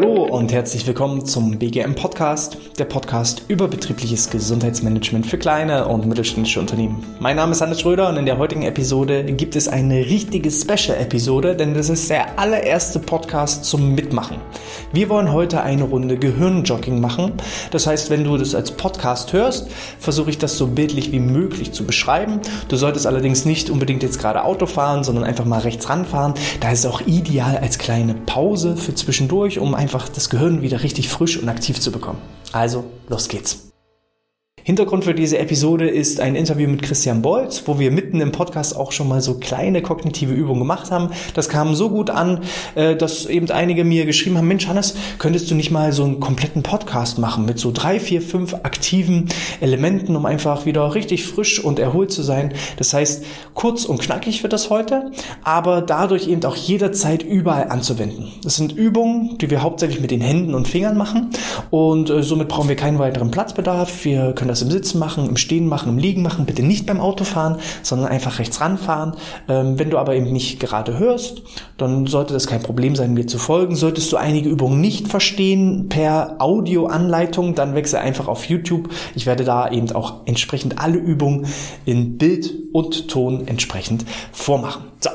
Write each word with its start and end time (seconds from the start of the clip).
Hallo 0.00 0.22
und 0.22 0.52
herzlich 0.52 0.86
willkommen 0.86 1.26
zum 1.26 1.58
BGM 1.58 1.96
Podcast, 1.96 2.56
der 2.78 2.84
Podcast 2.84 3.42
über 3.48 3.66
betriebliches 3.66 4.30
Gesundheitsmanagement 4.30 5.26
für 5.26 5.38
kleine 5.38 5.88
und 5.88 6.06
mittelständische 6.06 6.60
Unternehmen. 6.60 7.02
Mein 7.18 7.34
Name 7.34 7.50
ist 7.50 7.62
Hannes 7.62 7.80
Schröder 7.80 8.08
und 8.08 8.16
in 8.16 8.24
der 8.24 8.38
heutigen 8.38 8.62
Episode 8.62 9.24
gibt 9.24 9.56
es 9.56 9.66
eine 9.66 9.96
richtige 9.96 10.52
Special-Episode, 10.52 11.56
denn 11.56 11.74
das 11.74 11.88
ist 11.88 12.08
der 12.10 12.38
allererste 12.38 13.00
Podcast 13.00 13.64
zum 13.64 13.96
Mitmachen. 13.96 14.36
Wir 14.92 15.08
wollen 15.08 15.32
heute 15.32 15.64
eine 15.64 15.82
Runde 15.82 16.16
Gehirnjogging 16.16 17.00
machen. 17.00 17.32
Das 17.72 17.88
heißt, 17.88 18.08
wenn 18.08 18.22
du 18.22 18.36
das 18.36 18.54
als 18.54 18.70
Podcast 18.70 19.32
hörst, 19.32 19.68
versuche 19.98 20.30
ich 20.30 20.38
das 20.38 20.56
so 20.56 20.68
bildlich 20.68 21.10
wie 21.10 21.18
möglich 21.18 21.72
zu 21.72 21.84
beschreiben. 21.84 22.38
Du 22.68 22.76
solltest 22.76 23.08
allerdings 23.08 23.44
nicht 23.44 23.68
unbedingt 23.68 24.04
jetzt 24.04 24.20
gerade 24.20 24.44
Auto 24.44 24.66
fahren, 24.66 25.02
sondern 25.02 25.24
einfach 25.24 25.44
mal 25.44 25.58
rechts 25.58 25.88
ranfahren. 25.88 26.34
Da 26.60 26.70
ist 26.70 26.84
es 26.84 26.86
auch 26.86 27.00
ideal 27.04 27.58
als 27.58 27.78
kleine 27.78 28.14
Pause 28.14 28.76
für 28.76 28.94
zwischendurch, 28.94 29.58
um 29.58 29.74
einfach 29.74 29.87
das 29.94 30.30
Gehirn 30.30 30.62
wieder 30.62 30.82
richtig 30.82 31.08
frisch 31.08 31.38
und 31.38 31.48
aktiv 31.48 31.80
zu 31.80 31.90
bekommen. 31.90 32.18
Also, 32.52 32.84
los 33.08 33.28
geht's. 33.28 33.67
Hintergrund 34.68 35.04
für 35.04 35.14
diese 35.14 35.38
Episode 35.38 35.88
ist 35.88 36.20
ein 36.20 36.34
Interview 36.34 36.68
mit 36.68 36.82
Christian 36.82 37.22
Bolz, 37.22 37.62
wo 37.64 37.78
wir 37.78 37.90
mitten 37.90 38.20
im 38.20 38.32
Podcast 38.32 38.76
auch 38.76 38.92
schon 38.92 39.08
mal 39.08 39.22
so 39.22 39.38
kleine 39.38 39.80
kognitive 39.80 40.34
Übungen 40.34 40.60
gemacht 40.60 40.90
haben. 40.90 41.08
Das 41.32 41.48
kam 41.48 41.74
so 41.74 41.88
gut 41.88 42.10
an, 42.10 42.42
äh, 42.74 42.94
dass 42.94 43.24
eben 43.24 43.50
einige 43.50 43.82
mir 43.84 44.04
geschrieben 44.04 44.36
haben, 44.36 44.46
Mensch 44.46 44.66
Hannes, 44.66 44.94
könntest 45.18 45.50
du 45.50 45.54
nicht 45.54 45.70
mal 45.70 45.94
so 45.94 46.04
einen 46.04 46.20
kompletten 46.20 46.62
Podcast 46.62 47.18
machen 47.18 47.46
mit 47.46 47.58
so 47.58 47.72
drei, 47.72 47.98
vier, 47.98 48.20
fünf 48.20 48.52
aktiven 48.52 49.30
Elementen, 49.62 50.14
um 50.14 50.26
einfach 50.26 50.66
wieder 50.66 50.94
richtig 50.94 51.24
frisch 51.24 51.64
und 51.64 51.78
erholt 51.78 52.12
zu 52.12 52.22
sein. 52.22 52.52
Das 52.76 52.92
heißt, 52.92 53.24
kurz 53.54 53.86
und 53.86 54.02
knackig 54.02 54.42
wird 54.42 54.52
das 54.52 54.68
heute, 54.68 55.12
aber 55.44 55.80
dadurch 55.80 56.28
eben 56.28 56.44
auch 56.44 56.56
jederzeit 56.56 57.22
überall 57.22 57.70
anzuwenden. 57.70 58.32
Das 58.42 58.56
sind 58.56 58.72
Übungen, 58.72 59.38
die 59.38 59.48
wir 59.48 59.62
hauptsächlich 59.62 60.02
mit 60.02 60.10
den 60.10 60.20
Händen 60.20 60.52
und 60.52 60.68
Fingern 60.68 60.98
machen 60.98 61.30
und 61.70 62.10
äh, 62.10 62.22
somit 62.22 62.48
brauchen 62.48 62.68
wir 62.68 62.76
keinen 62.76 62.98
weiteren 62.98 63.30
Platzbedarf. 63.30 64.04
Wir 64.04 64.34
können 64.34 64.48
das 64.48 64.57
das 64.58 64.62
im 64.62 64.70
Sitzen 64.70 64.98
machen, 64.98 65.28
im 65.28 65.36
Stehen 65.36 65.66
machen, 65.66 65.90
im 65.90 65.98
Liegen 65.98 66.22
machen, 66.22 66.46
bitte 66.46 66.62
nicht 66.62 66.86
beim 66.86 67.00
Autofahren, 67.00 67.56
sondern 67.82 68.08
einfach 68.08 68.38
rechts 68.38 68.60
ranfahren. 68.60 69.14
Ähm, 69.48 69.78
wenn 69.78 69.90
du 69.90 69.98
aber 69.98 70.14
eben 70.14 70.32
nicht 70.32 70.60
gerade 70.60 70.98
hörst, 70.98 71.42
dann 71.76 72.06
sollte 72.06 72.32
das 72.32 72.46
kein 72.46 72.62
Problem 72.62 72.96
sein, 72.96 73.14
mir 73.14 73.26
zu 73.26 73.38
folgen. 73.38 73.76
Solltest 73.76 74.12
du 74.12 74.16
einige 74.16 74.48
Übungen 74.48 74.80
nicht 74.80 75.08
verstehen 75.08 75.88
per 75.88 76.36
Audioanleitung, 76.38 77.54
dann 77.54 77.74
wechsel 77.74 77.98
einfach 77.98 78.28
auf 78.28 78.44
YouTube. 78.44 78.88
Ich 79.14 79.26
werde 79.26 79.44
da 79.44 79.70
eben 79.70 79.90
auch 79.92 80.26
entsprechend 80.26 80.78
alle 80.78 80.98
Übungen 80.98 81.46
in 81.84 82.18
Bild 82.18 82.52
und 82.72 83.08
Ton 83.08 83.46
entsprechend 83.46 84.04
vormachen. 84.32 84.84
So, 85.00 85.10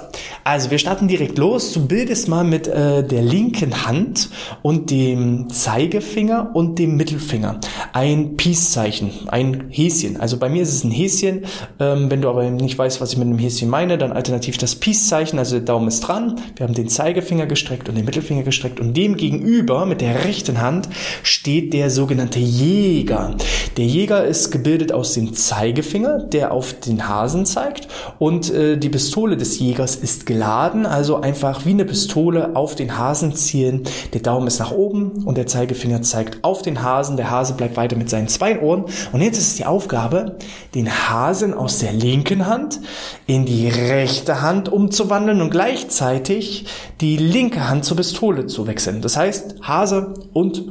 also 0.46 0.72
wir 0.72 0.78
starten 0.78 1.08
direkt 1.08 1.38
los. 1.38 1.74
Du 1.74 1.88
bildest 1.88 2.28
mal 2.28 2.44
mit 2.44 2.68
äh, 2.68 3.06
der 3.06 3.22
linken 3.22 3.86
Hand 3.86 4.30
und 4.62 4.92
dem 4.92 5.50
Zeigefinger 5.50 6.52
und 6.54 6.80
dem 6.80 6.98
Mittelfinger 6.98 7.60
ein 7.94 8.36
Peace-Zeichen, 8.36 9.12
ein 9.34 9.66
Häschen. 9.70 10.20
Also 10.20 10.38
bei 10.38 10.48
mir 10.48 10.62
ist 10.62 10.72
es 10.72 10.84
ein 10.84 10.92
Häschen. 10.92 11.46
Ähm, 11.80 12.12
wenn 12.12 12.22
du 12.22 12.30
aber 12.30 12.48
nicht 12.52 12.78
weißt, 12.78 13.02
was 13.02 13.14
ich 13.14 13.18
mit 13.18 13.28
einem 13.28 13.40
Häschen 13.40 13.68
meine, 13.68 13.98
dann 13.98 14.12
alternativ 14.12 14.60
das 14.60 14.76
Peace-Zeichen. 14.76 15.40
Also 15.40 15.56
der 15.56 15.66
Daumen 15.66 15.88
ist 15.88 16.02
dran. 16.02 16.40
Wir 16.56 16.68
haben 16.68 16.76
den 16.76 16.88
Zeigefinger 16.88 17.48
gestreckt 17.48 17.90
und 17.90 17.96
den 17.96 18.06
Mittelfinger 18.06 18.44
gestreckt 18.44 18.80
und 18.80 18.96
dem 18.96 19.18
gegenüber 19.18 19.88
mit 19.88 20.02
der 20.02 20.24
rechten 20.24 20.62
Hand 20.62 20.88
steht 21.24 21.74
der 21.74 21.90
sogenannte 21.90 22.38
Jäger. 22.38 23.36
Der 23.76 23.86
Jäger 23.86 24.24
ist 24.24 24.52
gebildet 24.52 24.92
aus 24.92 25.14
dem 25.14 25.34
Zeigefinger, 25.34 26.20
der 26.20 26.52
auf 26.52 26.80
den 26.80 27.08
Hasen 27.08 27.48
zeigt 27.48 27.88
und 28.20 28.54
äh, 28.54 28.78
die 28.78 28.90
Pistole 28.90 29.36
des 29.36 29.58
Jägers 29.58 29.96
ist 29.96 30.28
geladen, 30.28 30.86
also 30.86 31.22
einfach 31.22 31.66
wie 31.66 31.72
eine 31.72 31.86
Pistole 31.86 32.56
auf 32.56 32.76
den 32.76 33.00
Hasen 33.00 33.34
zielen. 33.34 33.82
Der 34.14 34.22
Daumen 34.22 34.46
ist 34.46 34.60
nach 34.60 34.72
oben 34.72 35.24
und 35.26 35.40
der 35.40 35.48
Zeigefinger 35.48 36.04
zeigt 36.04 36.44
auf 36.44 36.62
den 36.62 36.84
Hasen. 36.84 37.18
Der 37.18 37.32
Hase 37.32 37.56
bleibt 37.56 37.78
weiter 37.78 37.96
mit 37.96 38.12
seinen 38.12 38.28
zwei 38.28 38.60
Ohren. 38.60 38.86
Und 39.14 39.22
jetzt 39.22 39.38
ist 39.38 39.48
es 39.50 39.56
die 39.56 39.66
Aufgabe, 39.66 40.38
den 40.74 40.90
Hasen 40.90 41.54
aus 41.54 41.78
der 41.78 41.94
linken 41.94 42.48
Hand 42.48 42.82
in 43.28 43.46
die 43.46 43.70
rechte 43.70 44.42
Hand 44.42 44.70
umzuwandeln 44.70 45.40
und 45.40 45.52
gleichzeitig 45.52 46.66
die 47.00 47.18
linke 47.18 47.70
Hand 47.70 47.86
zur 47.86 47.96
Pistole 47.96 48.48
zu 48.48 48.66
wechseln. 48.66 49.02
Das 49.02 49.16
heißt, 49.16 49.62
Hase 49.62 50.16
und 50.34 50.64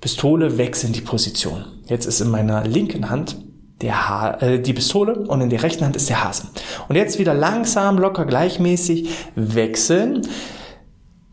Pistole 0.00 0.56
wechseln 0.56 0.94
die 0.94 1.02
Position. 1.02 1.66
Jetzt 1.86 2.06
ist 2.06 2.20
in 2.20 2.30
meiner 2.30 2.64
linken 2.64 3.10
Hand 3.10 3.36
der 3.82 4.08
ha 4.08 4.32
äh, 4.40 4.60
die 4.60 4.74
Pistole 4.74 5.14
und 5.14 5.40
in 5.40 5.48
der 5.48 5.62
rechten 5.62 5.84
Hand 5.84 5.96
ist 5.96 6.08
der 6.08 6.24
Hase. 6.24 6.48
Und 6.88 6.96
jetzt 6.96 7.18
wieder 7.18 7.34
langsam, 7.34 7.98
locker, 7.98 8.26
gleichmäßig 8.26 9.08
wechseln. 9.36 10.22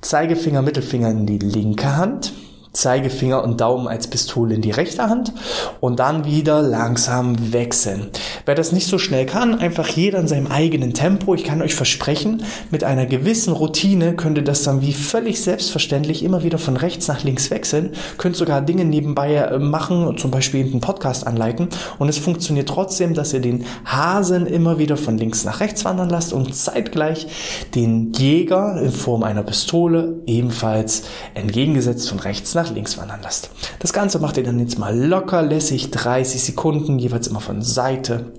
Zeigefinger, 0.01 0.61
Mittelfinger 0.61 1.09
in 1.09 1.25
die 1.25 1.39
linke 1.39 1.97
Hand 1.97 2.33
Zeigefinger 2.73 3.44
und 3.44 3.61
Daumen 3.61 3.88
als 3.88 4.07
Pistole 4.07 4.55
in 4.55 4.61
die 4.61 4.72
rechte 4.72 5.09
Hand 5.09 5.33
und 5.79 6.00
dann 6.00 6.25
wieder 6.25 6.61
langsam 6.61 7.53
wechseln. 7.53 8.07
Wer 8.45 8.55
das 8.55 8.72
nicht 8.72 8.88
so 8.88 8.97
schnell 8.97 9.25
kann, 9.25 9.59
einfach 9.59 9.88
jeder 9.88 10.19
in 10.19 10.28
seinem 10.28 10.47
eigenen 10.47 10.94
Tempo. 10.94 11.33
Ich 11.35 11.44
kann 11.44 11.61
euch 11.61 11.75
versprechen, 11.75 12.44
mit 12.72 12.83
einer 12.83 13.06
gewissen 13.06 13.53
Routine 13.53 14.16
könnt 14.16 14.38
ihr 14.38 14.44
das 14.44 14.63
dann 14.63 14.81
wie 14.81 14.94
völlig 14.94 15.41
selbstverständlich 15.41 16.23
immer 16.23 16.44
wieder 16.44 16.57
von 16.57 16.77
rechts 16.77 17.07
nach 17.07 17.23
links 17.23 17.51
wechseln, 17.51 17.91
könnt 18.17 18.35
sogar 18.35 18.61
Dinge 18.61 18.85
nebenbei 18.85 19.35
äh, 19.35 19.59
machen, 19.59 20.17
zum 20.17 20.31
Beispiel 20.31 20.66
einen 20.66 20.81
Podcast 20.81 21.25
anleiten 21.25 21.69
und 22.00 22.09
es 22.09 22.17
funktioniert 22.17 22.69
trotzdem, 22.69 23.13
dass 23.13 23.33
ihr 23.33 23.41
den 23.41 23.66
Hasen 23.85 24.45
immer 24.45 24.77
wieder 24.79 24.97
von 24.97 25.17
links 25.17 25.44
nach 25.44 25.59
rechts 25.59 25.85
wandern 25.85 26.09
lasst 26.09 26.33
und 26.33 26.56
zeitgleich 26.56 27.27
den 27.75 28.13
Jäger 28.13 28.81
in 28.81 28.91
Form 28.91 29.23
einer 29.23 29.44
Pistole 29.44 30.22
ebenfalls 30.25 31.03
entgegengesetzt 31.33 32.09
von 32.09 32.19
rechts 32.19 32.53
nach 32.57 32.72
links 32.72 32.97
wandern 32.97 33.22
lasst. 33.23 33.50
Das 33.79 33.94
Ganze 33.94 34.19
macht 34.19 34.38
ihr 34.38 34.44
dann 34.44 34.59
jetzt 34.59 34.79
mal 34.79 34.97
locker 34.97 35.41
lässig 35.41 35.91
30 35.91 36.44
Sekunden, 36.44 37.00
jeweils 37.00 37.28
immer 37.28 37.40
von 37.40 37.62
Seite 37.62 38.34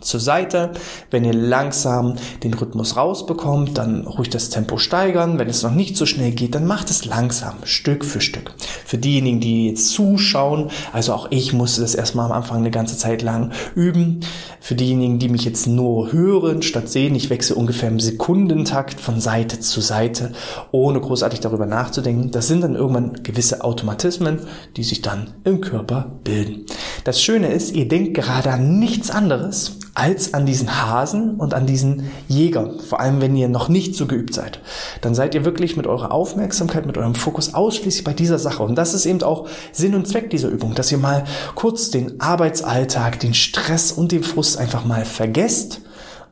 zur 0.00 0.20
Seite. 0.20 0.72
Wenn 1.10 1.24
ihr 1.24 1.34
langsam 1.34 2.16
den 2.42 2.54
Rhythmus 2.54 2.96
rausbekommt, 2.96 3.78
dann 3.78 4.06
ruhig 4.06 4.30
das 4.30 4.50
Tempo 4.50 4.78
steigern. 4.78 5.38
Wenn 5.38 5.48
es 5.48 5.62
noch 5.62 5.74
nicht 5.74 5.96
so 5.96 6.06
schnell 6.06 6.32
geht, 6.32 6.54
dann 6.54 6.66
macht 6.66 6.90
es 6.90 7.04
langsam, 7.04 7.54
Stück 7.64 8.04
für 8.04 8.20
Stück. 8.20 8.52
Für 8.84 8.98
diejenigen, 8.98 9.40
die 9.40 9.68
jetzt 9.68 9.90
zuschauen, 9.90 10.70
also 10.92 11.12
auch 11.12 11.28
ich 11.30 11.52
musste 11.52 11.80
das 11.80 11.94
erstmal 11.94 12.26
am 12.26 12.32
Anfang 12.32 12.58
eine 12.58 12.70
ganze 12.70 12.96
Zeit 12.96 13.22
lang 13.22 13.52
üben. 13.74 14.20
Für 14.60 14.74
diejenigen, 14.74 15.18
die 15.18 15.28
mich 15.28 15.44
jetzt 15.44 15.66
nur 15.66 16.12
hören 16.12 16.62
statt 16.62 16.88
sehen, 16.88 17.14
ich 17.14 17.30
wechsle 17.30 17.56
ungefähr 17.56 17.88
im 17.88 18.00
Sekundentakt 18.00 19.00
von 19.00 19.20
Seite 19.20 19.60
zu 19.60 19.80
Seite, 19.80 20.32
ohne 20.72 21.00
großartig 21.00 21.40
darüber 21.40 21.66
nachzudenken. 21.66 22.30
Das 22.30 22.48
sind 22.48 22.62
dann 22.62 22.74
irgendwann 22.74 23.22
gewisse 23.22 23.64
Automatismen, 23.64 24.40
die 24.76 24.84
sich 24.84 25.02
dann 25.02 25.34
im 25.44 25.60
Körper 25.60 26.12
bilden. 26.24 26.66
Das 27.04 27.22
Schöne 27.22 27.48
ist, 27.48 27.74
ihr 27.74 27.88
denkt 27.88 28.14
gerade 28.14 28.50
an 28.50 28.78
nichts 28.78 29.10
anderes 29.10 29.78
als 29.98 30.32
an 30.32 30.46
diesen 30.46 30.80
Hasen 30.80 31.34
und 31.36 31.54
an 31.54 31.66
diesen 31.66 32.10
Jäger. 32.28 32.74
Vor 32.88 33.00
allem, 33.00 33.20
wenn 33.20 33.34
ihr 33.34 33.48
noch 33.48 33.68
nicht 33.68 33.96
so 33.96 34.06
geübt 34.06 34.32
seid. 34.32 34.60
Dann 35.00 35.14
seid 35.14 35.34
ihr 35.34 35.44
wirklich 35.44 35.76
mit 35.76 35.88
eurer 35.88 36.12
Aufmerksamkeit, 36.12 36.86
mit 36.86 36.96
eurem 36.96 37.16
Fokus 37.16 37.54
ausschließlich 37.54 38.04
bei 38.04 38.12
dieser 38.12 38.38
Sache. 38.38 38.62
Und 38.62 38.76
das 38.76 38.94
ist 38.94 39.06
eben 39.06 39.22
auch 39.22 39.48
Sinn 39.72 39.96
und 39.96 40.06
Zweck 40.06 40.30
dieser 40.30 40.48
Übung, 40.48 40.74
dass 40.74 40.92
ihr 40.92 40.98
mal 40.98 41.24
kurz 41.56 41.90
den 41.90 42.20
Arbeitsalltag, 42.20 43.18
den 43.18 43.34
Stress 43.34 43.90
und 43.90 44.12
den 44.12 44.22
Frust 44.22 44.56
einfach 44.56 44.84
mal 44.84 45.04
vergesst 45.04 45.80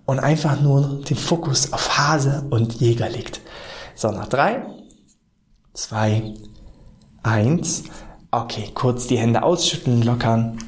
und 0.04 0.20
einfach 0.20 0.60
nur 0.60 1.00
den 1.08 1.16
Fokus 1.16 1.72
auf 1.72 1.98
Hase 1.98 2.46
und 2.50 2.74
Jäger 2.74 3.08
legt. 3.08 3.40
So, 3.96 4.12
nach 4.12 4.28
drei, 4.28 4.64
zwei, 5.74 6.34
eins. 7.24 7.82
Okay, 8.30 8.70
kurz 8.74 9.08
die 9.08 9.18
Hände 9.18 9.42
ausschütteln, 9.42 10.02
lockern 10.02 10.58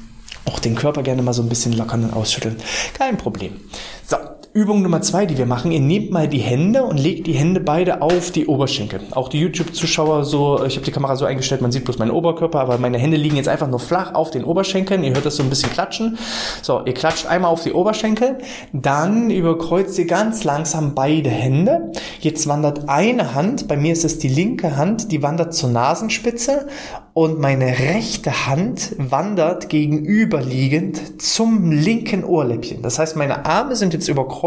auch 0.45 0.59
den 0.59 0.75
Körper 0.75 1.03
gerne 1.03 1.21
mal 1.21 1.33
so 1.33 1.41
ein 1.41 1.49
bisschen 1.49 1.73
lockern 1.73 2.05
und 2.05 2.13
ausschütteln. 2.13 2.57
Kein 2.93 3.17
Problem. 3.17 3.59
So, 4.05 4.17
Übung 4.51 4.81
Nummer 4.81 4.99
zwei, 5.03 5.27
die 5.27 5.37
wir 5.37 5.45
machen, 5.45 5.71
ihr 5.71 5.79
nehmt 5.79 6.09
mal 6.09 6.27
die 6.27 6.39
Hände 6.39 6.81
und 6.81 6.97
legt 6.97 7.27
die 7.27 7.33
Hände 7.33 7.59
beide 7.59 8.01
auf 8.01 8.31
die 8.31 8.47
Oberschenkel. 8.47 8.99
Auch 9.11 9.29
die 9.29 9.39
YouTube-Zuschauer 9.39 10.25
so, 10.25 10.65
ich 10.65 10.75
habe 10.75 10.83
die 10.83 10.91
Kamera 10.91 11.15
so 11.15 11.25
eingestellt, 11.25 11.61
man 11.61 11.71
sieht 11.71 11.85
bloß 11.85 11.99
meinen 11.99 12.09
Oberkörper, 12.09 12.59
aber 12.59 12.79
meine 12.79 12.97
Hände 12.97 13.15
liegen 13.15 13.35
jetzt 13.35 13.47
einfach 13.47 13.67
nur 13.67 13.79
flach 13.79 14.15
auf 14.15 14.31
den 14.31 14.43
Oberschenkeln. 14.43 15.03
Ihr 15.03 15.13
hört 15.13 15.27
das 15.27 15.35
so 15.35 15.43
ein 15.43 15.51
bisschen 15.51 15.71
klatschen. 15.71 16.17
So, 16.63 16.81
ihr 16.83 16.95
klatscht 16.95 17.27
einmal 17.27 17.51
auf 17.51 17.61
die 17.61 17.73
Oberschenkel, 17.73 18.39
dann 18.73 19.29
überkreuzt 19.29 19.99
ihr 19.99 20.07
ganz 20.07 20.43
langsam 20.43 20.95
beide 20.95 21.29
Hände. 21.29 21.91
Jetzt 22.19 22.47
wandert 22.47 22.89
eine 22.89 23.35
Hand, 23.35 23.67
bei 23.67 23.77
mir 23.77 23.93
ist 23.93 24.03
es 24.03 24.17
die 24.17 24.29
linke 24.29 24.77
Hand, 24.77 25.11
die 25.11 25.21
wandert 25.21 25.53
zur 25.53 25.69
Nasenspitze 25.69 26.65
und 27.13 27.39
meine 27.39 27.67
rechte 27.67 28.47
Hand 28.47 28.95
wandert 28.97 29.69
gegenüberliegend 29.69 31.21
zum 31.21 31.71
linken 31.71 32.23
Ohrläppchen. 32.23 32.81
Das 32.81 32.97
heißt, 32.97 33.15
meine 33.15 33.45
Arme 33.45 33.75
sind 33.75 33.93
jetzt 33.93 34.07
überkreuzt. 34.07 34.38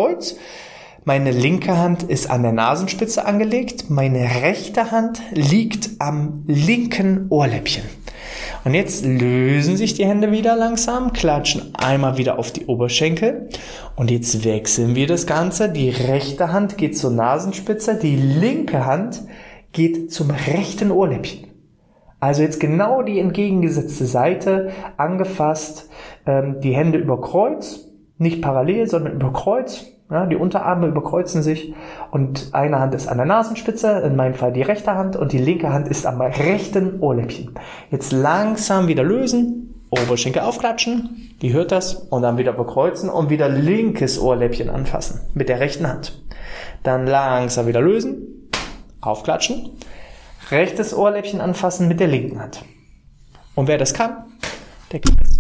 Meine 1.04 1.32
linke 1.32 1.76
Hand 1.76 2.04
ist 2.04 2.30
an 2.30 2.42
der 2.42 2.52
Nasenspitze 2.52 3.26
angelegt, 3.26 3.90
meine 3.90 4.20
rechte 4.42 4.90
Hand 4.90 5.20
liegt 5.32 5.90
am 5.98 6.44
linken 6.46 7.26
Ohrläppchen. 7.28 7.82
Und 8.64 8.74
jetzt 8.74 9.04
lösen 9.04 9.76
sich 9.76 9.94
die 9.94 10.06
Hände 10.06 10.30
wieder 10.30 10.54
langsam, 10.54 11.12
klatschen 11.12 11.74
einmal 11.74 12.16
wieder 12.18 12.38
auf 12.38 12.52
die 12.52 12.66
Oberschenkel 12.66 13.48
und 13.96 14.10
jetzt 14.10 14.44
wechseln 14.44 14.94
wir 14.94 15.08
das 15.08 15.26
Ganze. 15.26 15.68
Die 15.68 15.90
rechte 15.90 16.52
Hand 16.52 16.78
geht 16.78 16.96
zur 16.96 17.10
Nasenspitze, 17.10 17.96
die 17.96 18.16
linke 18.16 18.86
Hand 18.86 19.22
geht 19.72 20.12
zum 20.12 20.30
rechten 20.30 20.92
Ohrläppchen. 20.92 21.48
Also 22.20 22.42
jetzt 22.42 22.60
genau 22.60 23.02
die 23.02 23.18
entgegengesetzte 23.18 24.06
Seite 24.06 24.70
angefasst, 24.96 25.90
ähm, 26.24 26.60
die 26.60 26.76
Hände 26.76 26.98
über 26.98 27.20
Kreuz, 27.20 27.88
nicht 28.22 28.42
parallel, 28.42 28.88
sondern 28.88 29.14
über 29.14 29.32
Kreuz. 29.32 29.86
Ja, 30.10 30.26
die 30.26 30.36
Unterarme 30.36 30.88
überkreuzen 30.88 31.42
sich 31.42 31.72
und 32.10 32.50
eine 32.52 32.78
Hand 32.78 32.94
ist 32.94 33.08
an 33.08 33.16
der 33.16 33.24
Nasenspitze, 33.24 34.00
in 34.00 34.14
meinem 34.14 34.34
Fall 34.34 34.52
die 34.52 34.60
rechte 34.60 34.94
Hand 34.94 35.16
und 35.16 35.32
die 35.32 35.38
linke 35.38 35.72
Hand 35.72 35.88
ist 35.88 36.04
am 36.04 36.20
rechten 36.20 37.00
Ohrläppchen. 37.00 37.54
Jetzt 37.90 38.12
langsam 38.12 38.88
wieder 38.88 39.04
lösen, 39.04 39.72
Oberschenkel 39.88 40.42
aufklatschen, 40.42 41.34
die 41.40 41.54
hört 41.54 41.72
das 41.72 41.94
und 41.94 42.20
dann 42.20 42.36
wieder 42.36 42.52
überkreuzen 42.52 43.08
und 43.08 43.30
wieder 43.30 43.48
linkes 43.48 44.20
Ohrläppchen 44.20 44.68
anfassen 44.68 45.20
mit 45.32 45.48
der 45.48 45.60
rechten 45.60 45.88
Hand. 45.88 46.22
Dann 46.82 47.06
langsam 47.06 47.66
wieder 47.66 47.80
lösen, 47.80 48.50
aufklatschen, 49.00 49.70
rechtes 50.50 50.94
Ohrläppchen 50.94 51.40
anfassen 51.40 51.88
mit 51.88 52.00
der 52.00 52.08
linken 52.08 52.38
Hand. 52.38 52.62
Und 53.54 53.66
wer 53.66 53.78
das 53.78 53.94
kann, 53.94 54.24
der 54.92 55.00
ein 55.00 55.16
bisschen, 55.16 55.31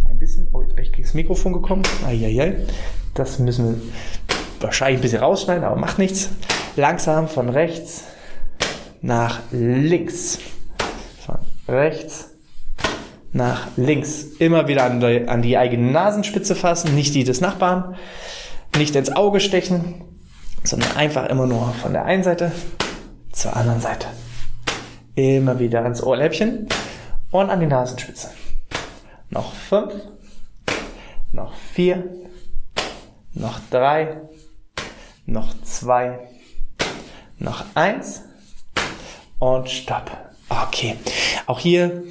das 1.12 1.16
Mikrofon 1.16 1.52
gekommen, 1.52 1.82
Eieiei. 2.06 2.54
das 3.12 3.38
müssen 3.38 3.66
wir 3.66 4.62
wahrscheinlich 4.62 5.00
ein 5.00 5.02
bisschen 5.02 5.18
rausschneiden, 5.18 5.62
aber 5.62 5.76
macht 5.76 5.98
nichts. 5.98 6.30
Langsam 6.74 7.28
von 7.28 7.50
rechts 7.50 8.04
nach 9.02 9.40
links. 9.50 10.38
Von 11.26 11.36
rechts 11.68 12.30
nach 13.34 13.66
links. 13.76 14.22
Immer 14.38 14.68
wieder 14.68 14.84
an 14.84 15.00
die, 15.00 15.28
an 15.28 15.42
die 15.42 15.58
eigene 15.58 15.92
Nasenspitze 15.92 16.54
fassen, 16.54 16.94
nicht 16.94 17.14
die 17.14 17.24
des 17.24 17.42
Nachbarn. 17.42 17.94
Nicht 18.78 18.96
ins 18.96 19.14
Auge 19.14 19.40
stechen, 19.40 19.96
sondern 20.64 20.96
einfach 20.96 21.26
immer 21.26 21.46
nur 21.46 21.74
von 21.82 21.92
der 21.92 22.06
einen 22.06 22.22
Seite 22.22 22.52
zur 23.32 23.54
anderen 23.54 23.82
Seite. 23.82 24.06
Immer 25.14 25.58
wieder 25.58 25.82
ans 25.82 26.02
Ohrläppchen 26.02 26.68
und 27.30 27.50
an 27.50 27.60
die 27.60 27.66
Nasenspitze. 27.66 28.30
Noch 29.28 29.52
fünf, 29.52 29.92
noch 31.32 31.54
vier, 31.54 32.10
noch 33.32 33.58
drei, 33.70 34.20
noch 35.26 35.60
zwei, 35.62 36.28
noch 37.38 37.64
eins. 37.74 38.22
Und 39.38 39.68
stopp. 39.68 40.31
Okay, 40.68 40.96
auch 41.46 41.58
hier 41.58 42.02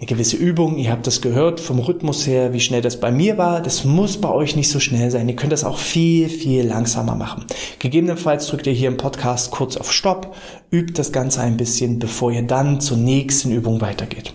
eine 0.00 0.06
gewisse 0.06 0.36
Übung. 0.36 0.78
Ihr 0.78 0.90
habt 0.90 1.06
das 1.06 1.20
gehört 1.20 1.60
vom 1.60 1.78
Rhythmus 1.78 2.26
her, 2.26 2.54
wie 2.54 2.60
schnell 2.60 2.80
das 2.80 2.98
bei 2.98 3.10
mir 3.10 3.36
war. 3.36 3.60
Das 3.60 3.84
muss 3.84 4.18
bei 4.18 4.30
euch 4.30 4.56
nicht 4.56 4.70
so 4.70 4.80
schnell 4.80 5.10
sein. 5.10 5.28
Ihr 5.28 5.36
könnt 5.36 5.52
das 5.52 5.62
auch 5.62 5.76
viel, 5.76 6.30
viel 6.30 6.66
langsamer 6.66 7.14
machen. 7.14 7.44
Gegebenenfalls 7.80 8.46
drückt 8.46 8.66
ihr 8.66 8.72
hier 8.72 8.88
im 8.88 8.96
Podcast 8.96 9.50
kurz 9.50 9.76
auf 9.76 9.92
Stopp, 9.92 10.34
übt 10.70 10.94
das 10.94 11.12
Ganze 11.12 11.42
ein 11.42 11.58
bisschen, 11.58 11.98
bevor 11.98 12.32
ihr 12.32 12.42
dann 12.42 12.80
zur 12.80 12.96
nächsten 12.96 13.52
Übung 13.52 13.82
weitergeht. 13.82 14.32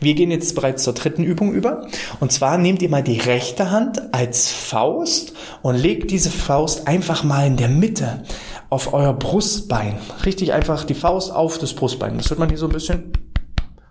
Wir 0.00 0.12
gehen 0.12 0.30
jetzt 0.30 0.54
bereits 0.54 0.82
zur 0.82 0.92
dritten 0.92 1.24
Übung 1.24 1.54
über. 1.54 1.88
Und 2.20 2.30
zwar 2.30 2.58
nehmt 2.58 2.82
ihr 2.82 2.90
mal 2.90 3.02
die 3.02 3.18
rechte 3.18 3.70
Hand 3.70 4.14
als 4.14 4.50
Faust 4.50 5.32
und 5.62 5.76
legt 5.76 6.10
diese 6.10 6.30
Faust 6.30 6.86
einfach 6.86 7.24
mal 7.24 7.46
in 7.46 7.56
der 7.56 7.68
Mitte 7.68 8.22
auf 8.70 8.92
euer 8.92 9.12
Brustbein. 9.12 9.98
Richtig 10.24 10.52
einfach 10.52 10.84
die 10.84 10.94
Faust 10.94 11.32
auf 11.32 11.58
das 11.58 11.74
Brustbein. 11.74 12.16
Das 12.18 12.30
wird 12.30 12.40
man 12.40 12.48
hier 12.48 12.58
so 12.58 12.66
ein 12.66 12.72
bisschen 12.72 13.12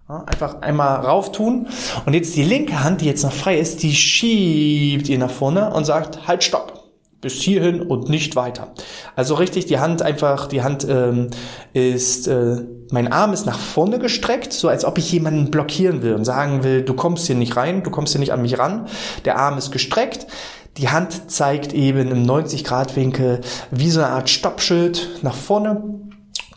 einfach 0.08 0.62
einmal 0.62 1.02
rauf 1.02 1.32
tun. 1.32 1.68
Und 2.06 2.14
jetzt 2.14 2.36
die 2.36 2.44
linke 2.44 2.84
Hand, 2.84 3.02
die 3.02 3.06
jetzt 3.06 3.24
noch 3.24 3.34
frei 3.34 3.58
ist, 3.58 3.82
die 3.84 3.96
schiebt 3.96 5.10
ihr 5.10 5.18
nach 5.18 5.32
vorne 5.32 5.74
und 5.74 5.86
sagt, 5.86 6.28
halt, 6.28 6.44
stopp. 6.44 6.74
Bis 7.22 7.42
hierhin 7.42 7.82
und 7.82 8.08
nicht 8.08 8.36
weiter. 8.36 8.74
Also 9.16 9.34
richtig, 9.34 9.66
die 9.66 9.80
Hand 9.80 10.04
einfach, 10.04 10.48
die 10.48 10.62
Hand 10.62 10.86
ähm, 10.88 11.32
ist, 11.74 12.28
äh, 12.28 12.58
mein 12.92 13.12
Arm 13.12 13.34
ist 13.34 13.48
nach 13.48 13.58
vorne 13.58 13.98
gestreckt, 13.98 14.54
so 14.54 14.68
als 14.68 14.86
ob 14.86 15.00
ich 15.00 15.12
jemanden 15.12 15.50
blockieren 15.50 16.04
will 16.04 16.14
und 16.14 16.24
sagen 16.24 16.64
will, 16.64 16.84
du 16.84 16.94
kommst 16.94 17.26
hier 17.26 17.36
nicht 17.36 17.56
rein, 17.56 17.82
du 17.82 17.90
kommst 17.90 18.14
hier 18.14 18.20
nicht 18.20 18.32
an 18.32 18.44
mich 18.44 18.60
ran. 18.60 18.88
Der 19.24 19.40
Arm 19.40 19.58
ist 19.58 19.72
gestreckt. 19.72 20.28
Die 20.78 20.90
Hand 20.90 21.32
zeigt 21.32 21.74
eben 21.74 22.12
im 22.12 22.26
90-Grad-Winkel 22.26 23.42
wie 23.72 23.90
so 23.90 24.02
eine 24.02 24.10
Art 24.10 24.30
Stoppschild 24.30 25.20
nach 25.22 25.36
vorne 25.36 25.84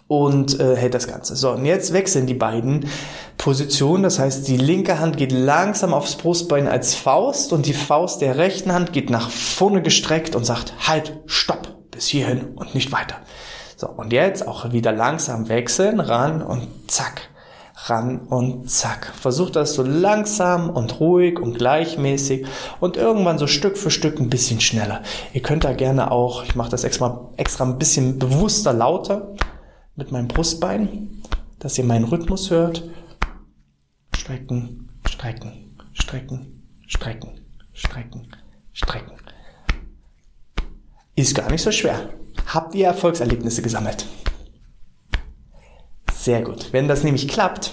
und 0.09 0.59
äh, 0.59 0.75
hält 0.75 0.94
das 0.94 1.06
Ganze. 1.06 1.37
So, 1.37 1.53
und 1.53 1.65
jetzt 1.65 1.93
wechseln 1.93 2.26
die 2.26 2.35
beiden 2.35 2.87
Positionen. 3.37 4.03
Das 4.03 4.19
heißt, 4.19 4.49
die 4.49 4.56
linke 4.56 4.99
Hand 4.99 5.19
geht 5.19 5.31
langsam 5.31 5.94
aufs 5.94 6.17
Brustbein 6.17 6.67
als 6.67 6.94
Faust 6.94 7.53
und 7.53 7.67
die 7.67 7.75
Faust 7.75 8.20
der 8.20 8.38
rechten 8.38 8.73
Hand 8.73 8.93
geht 8.93 9.11
nach 9.11 9.31
vorne 9.31 9.82
gestreckt 9.82 10.35
und 10.35 10.44
sagt, 10.44 10.75
halt, 10.88 11.12
stopp, 11.26 11.91
bis 11.93 12.09
hierhin 12.09 12.49
und 12.56 12.75
nicht 12.75 12.91
weiter. 12.91 13.17
So, 13.76 13.88
und 13.88 14.12
jetzt 14.12 14.49
auch 14.49 14.73
wieder 14.73 14.91
langsam 14.91 15.49
wechseln, 15.49 16.00
ran 16.00 16.43
und 16.43 16.67
zack, 16.88 17.27
ran 17.86 18.20
und 18.20 18.70
zack. 18.70 19.12
Versucht 19.14 19.56
das 19.56 19.75
so 19.75 19.82
langsam 19.82 20.70
und 20.70 21.00
ruhig 21.00 21.38
und 21.38 21.58
gleichmäßig 21.58 22.46
und 22.80 22.96
irgendwann 22.96 23.38
so 23.38 23.46
Stück 23.46 23.78
für 23.78 23.90
Stück 23.90 24.19
ein 24.19 24.30
bisschen 24.30 24.60
schneller. 24.60 25.02
Ihr 25.32 25.42
könnt 25.42 25.64
da 25.64 25.72
gerne 25.72 26.10
auch, 26.10 26.44
ich 26.44 26.54
mache 26.54 26.70
das 26.70 26.84
extra, 26.84 27.30
extra 27.36 27.64
ein 27.64 27.78
bisschen 27.78 28.19
bewusster 28.19 28.72
lauter, 28.72 29.34
mit 29.94 30.12
meinem 30.12 30.28
Brustbein, 30.28 31.22
dass 31.58 31.76
ihr 31.76 31.84
meinen 31.84 32.04
Rhythmus 32.04 32.50
hört. 32.50 32.88
Strecken, 34.14 34.90
strecken, 35.08 35.76
strecken, 35.92 36.62
strecken, 36.86 37.40
strecken, 37.72 38.28
strecken. 38.72 39.12
Ist 41.16 41.34
gar 41.34 41.50
nicht 41.50 41.62
so 41.62 41.72
schwer. 41.72 42.10
Habt 42.46 42.75
ihr 42.76 42.86
Erfolgserlebnisse 42.86 43.60
gesammelt? 43.60 44.06
Sehr 46.19 46.43
gut. 46.43 46.73
Wenn 46.73 46.88
das 46.88 47.05
nämlich 47.05 47.29
klappt, 47.29 47.73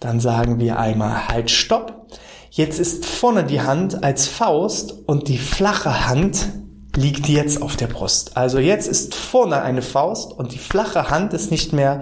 dann 0.00 0.18
sagen 0.18 0.58
wir 0.58 0.78
einmal 0.78 1.28
halt 1.28 1.50
Stopp. 1.50 2.06
Jetzt 2.50 2.80
ist 2.80 3.04
vorne 3.04 3.44
die 3.44 3.60
Hand 3.60 4.02
als 4.02 4.26
Faust 4.26 4.94
und 5.06 5.28
die 5.28 5.36
flache 5.36 6.08
Hand 6.08 6.48
liegt 6.96 7.28
jetzt 7.28 7.60
auf 7.60 7.76
der 7.76 7.88
Brust. 7.88 8.38
Also 8.38 8.58
jetzt 8.58 8.88
ist 8.88 9.14
vorne 9.14 9.60
eine 9.60 9.82
Faust 9.82 10.32
und 10.32 10.52
die 10.52 10.58
flache 10.58 11.10
Hand 11.10 11.34
ist 11.34 11.50
nicht 11.50 11.74
mehr 11.74 12.00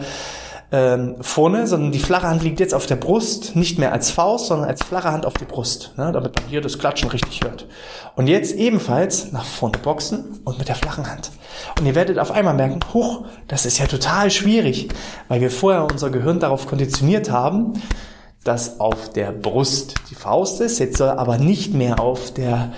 ähm, 0.72 1.16
vorne, 1.20 1.66
sondern 1.66 1.92
die 1.92 1.98
flache 1.98 2.26
Hand 2.26 2.42
liegt 2.42 2.58
jetzt 2.58 2.72
auf 2.72 2.86
der 2.86 2.96
Brust, 2.96 3.54
nicht 3.54 3.78
mehr 3.78 3.92
als 3.92 4.10
Faust, 4.10 4.46
sondern 4.46 4.69
als 4.69 4.82
flache 4.82 5.12
Hand 5.12 5.26
auf 5.26 5.34
die 5.34 5.44
Brust, 5.44 5.92
ne, 5.98 6.10
damit 6.12 6.34
man 6.40 6.48
hier 6.48 6.62
das 6.62 6.78
Klatschen 6.78 7.10
richtig 7.10 7.40
hört. 7.44 7.66
Und 8.16 8.26
jetzt 8.26 8.54
ebenfalls 8.54 9.32
nach 9.32 9.44
vorne 9.44 9.76
boxen 9.76 10.40
und 10.44 10.58
mit 10.58 10.69
der 10.69 10.74
flachen 10.74 11.10
Hand. 11.10 11.30
Und 11.78 11.84
ihr 11.84 11.94
werdet 11.94 12.19
auf 12.19 12.30
einmal 12.30 12.54
merken, 12.54 12.80
huch, 12.94 13.26
das 13.48 13.66
ist 13.66 13.78
ja 13.78 13.86
total 13.86 14.30
schwierig, 14.30 14.88
weil 15.28 15.42
wir 15.42 15.50
vorher 15.50 15.84
unser 15.84 16.08
Gehirn 16.08 16.40
darauf 16.40 16.66
konditioniert 16.66 17.30
haben, 17.30 17.75
dass 18.42 18.80
auf 18.80 19.11
der 19.11 19.30
Brust 19.30 19.94
die 20.11 20.14
Faust 20.14 20.62
ist, 20.62 20.78
jetzt 20.78 20.97
soll 20.97 21.11
aber 21.11 21.37
nicht 21.37 21.75
mehr 21.75 22.00
auf 22.00 22.32
der 22.32 22.73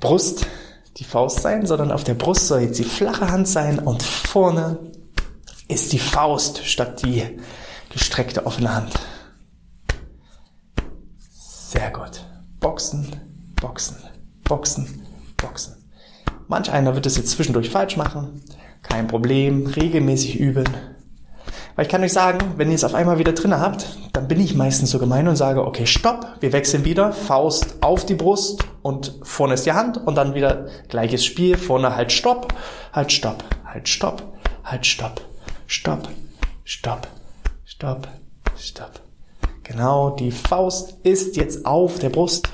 Brust 0.00 0.46
die 0.96 1.04
Faust 1.04 1.40
sein, 1.40 1.66
sondern 1.66 1.92
auf 1.92 2.02
der 2.02 2.14
Brust 2.14 2.48
soll 2.48 2.60
jetzt 2.60 2.78
die 2.78 2.84
flache 2.84 3.30
Hand 3.30 3.46
sein 3.46 3.78
und 3.78 4.02
vorne 4.02 4.78
ist 5.70 5.92
die 5.92 5.98
Faust 5.98 6.66
statt 6.66 7.02
die 7.02 7.38
gestreckte 7.90 8.46
offene 8.46 8.74
Hand. 8.74 8.92
Sehr 11.28 11.90
gut. 11.90 12.24
Boxen, 12.58 13.06
boxen, 13.60 13.96
boxen, 14.44 15.06
boxen. 15.36 15.76
Manch 16.48 16.70
einer 16.72 16.94
wird 16.94 17.06
es 17.06 17.16
jetzt 17.16 17.30
zwischendurch 17.30 17.70
falsch 17.70 17.96
machen. 17.96 18.42
Kein 18.82 19.06
Problem. 19.06 19.66
Regelmäßig 19.66 20.40
üben. 20.40 20.64
Weil 21.76 21.86
ich 21.86 21.90
kann 21.90 22.02
euch 22.02 22.12
sagen, 22.12 22.54
wenn 22.56 22.68
ihr 22.68 22.74
es 22.74 22.84
auf 22.84 22.94
einmal 22.94 23.18
wieder 23.18 23.32
drinne 23.32 23.60
habt, 23.60 23.86
dann 24.12 24.26
bin 24.26 24.40
ich 24.40 24.56
meistens 24.56 24.90
so 24.90 24.98
gemein 24.98 25.28
und 25.28 25.36
sage, 25.36 25.64
okay, 25.64 25.86
stopp, 25.86 26.26
wir 26.40 26.52
wechseln 26.52 26.84
wieder, 26.84 27.12
Faust 27.12 27.76
auf 27.82 28.04
die 28.04 28.16
Brust 28.16 28.64
und 28.82 29.18
vorne 29.22 29.54
ist 29.54 29.64
die 29.64 29.72
Hand 29.72 29.96
und 29.96 30.16
dann 30.16 30.34
wieder 30.34 30.66
gleiches 30.88 31.24
Spiel, 31.24 31.56
vorne 31.56 31.94
halt 31.94 32.10
stopp, 32.10 32.52
halt 32.92 33.12
stopp, 33.12 33.44
halt 33.64 33.88
stopp, 33.88 34.22
halt 34.64 34.84
stopp, 34.84 35.22
stopp, 35.70 36.08
stopp, 36.64 37.06
stopp, 37.64 38.08
stopp. 38.56 39.00
Genau, 39.62 40.10
die 40.10 40.32
Faust 40.32 40.96
ist 41.04 41.36
jetzt 41.36 41.64
auf 41.64 42.00
der 42.00 42.10
Brust 42.10 42.48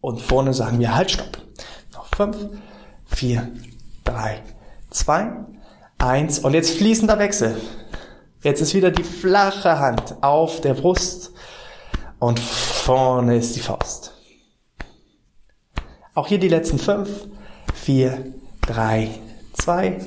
und 0.00 0.20
vorne 0.20 0.52
sagen 0.52 0.78
wir 0.78 0.94
halt 0.94 1.10
stopp. 1.10 1.38
Noch 1.94 2.06
fünf, 2.14 2.36
vier, 3.06 3.50
drei, 4.04 4.42
zwei, 4.90 5.32
Eins. 5.96 6.40
Und 6.40 6.52
jetzt 6.52 6.76
fließender 6.76 7.18
Wechsel. 7.18 7.58
Jetzt 8.42 8.60
ist 8.60 8.74
wieder 8.74 8.90
die 8.90 9.04
flache 9.04 9.78
Hand 9.78 10.16
auf 10.20 10.60
der 10.60 10.74
Brust 10.74 11.32
und 12.18 12.38
vorne 12.38 13.36
ist 13.36 13.56
die 13.56 13.60
Faust. 13.60 14.12
Auch 16.14 16.26
hier 16.26 16.38
die 16.38 16.48
letzten 16.48 16.78
fünf, 16.78 17.08
vier, 17.72 18.34
drei, 18.60 19.08
zwei, 19.54 19.98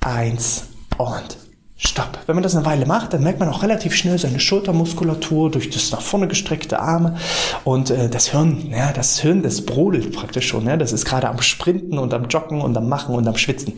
eins 0.00 0.71
und 0.98 1.36
Stopp. 1.84 2.16
Wenn 2.26 2.36
man 2.36 2.44
das 2.44 2.54
eine 2.54 2.64
Weile 2.64 2.86
macht, 2.86 3.12
dann 3.12 3.24
merkt 3.24 3.40
man 3.40 3.48
auch 3.48 3.64
relativ 3.64 3.94
schnell 3.94 4.16
seine 4.16 4.38
Schultermuskulatur 4.38 5.50
durch 5.50 5.68
das 5.68 5.90
nach 5.90 6.00
vorne 6.00 6.28
gestreckte 6.28 6.78
Arme 6.78 7.16
und 7.64 7.90
äh, 7.90 8.08
das 8.08 8.28
Hirn, 8.28 8.70
ja, 8.70 8.92
das 8.92 9.18
Hirn, 9.18 9.42
das 9.42 9.66
brodelt 9.66 10.12
praktisch 10.12 10.46
schon, 10.46 10.66
ja, 10.66 10.76
das 10.76 10.92
ist 10.92 11.04
gerade 11.04 11.28
am 11.28 11.42
Sprinten 11.42 11.98
und 11.98 12.14
am 12.14 12.28
Joggen 12.28 12.60
und 12.60 12.76
am 12.76 12.88
Machen 12.88 13.16
und 13.16 13.26
am 13.26 13.36
Schwitzen. 13.36 13.74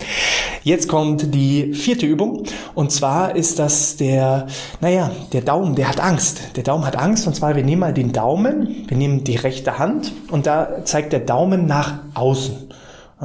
Jetzt 0.62 0.86
kommt 0.86 1.34
die 1.34 1.72
vierte 1.72 2.04
Übung 2.04 2.44
und 2.74 2.92
zwar 2.92 3.36
ist 3.36 3.58
das 3.58 3.96
der, 3.96 4.48
naja, 4.82 5.10
der 5.32 5.40
Daumen, 5.40 5.74
der 5.74 5.88
hat 5.88 6.00
Angst. 6.00 6.40
Der 6.56 6.62
Daumen 6.62 6.84
hat 6.84 6.96
Angst 6.96 7.26
und 7.26 7.34
zwar 7.34 7.56
wir 7.56 7.64
nehmen 7.64 7.80
mal 7.80 7.94
den 7.94 8.12
Daumen, 8.12 8.84
wir 8.86 8.98
nehmen 8.98 9.24
die 9.24 9.36
rechte 9.36 9.78
Hand 9.78 10.12
und 10.30 10.44
da 10.46 10.84
zeigt 10.84 11.14
der 11.14 11.20
Daumen 11.20 11.64
nach 11.64 12.00
außen. 12.12 12.63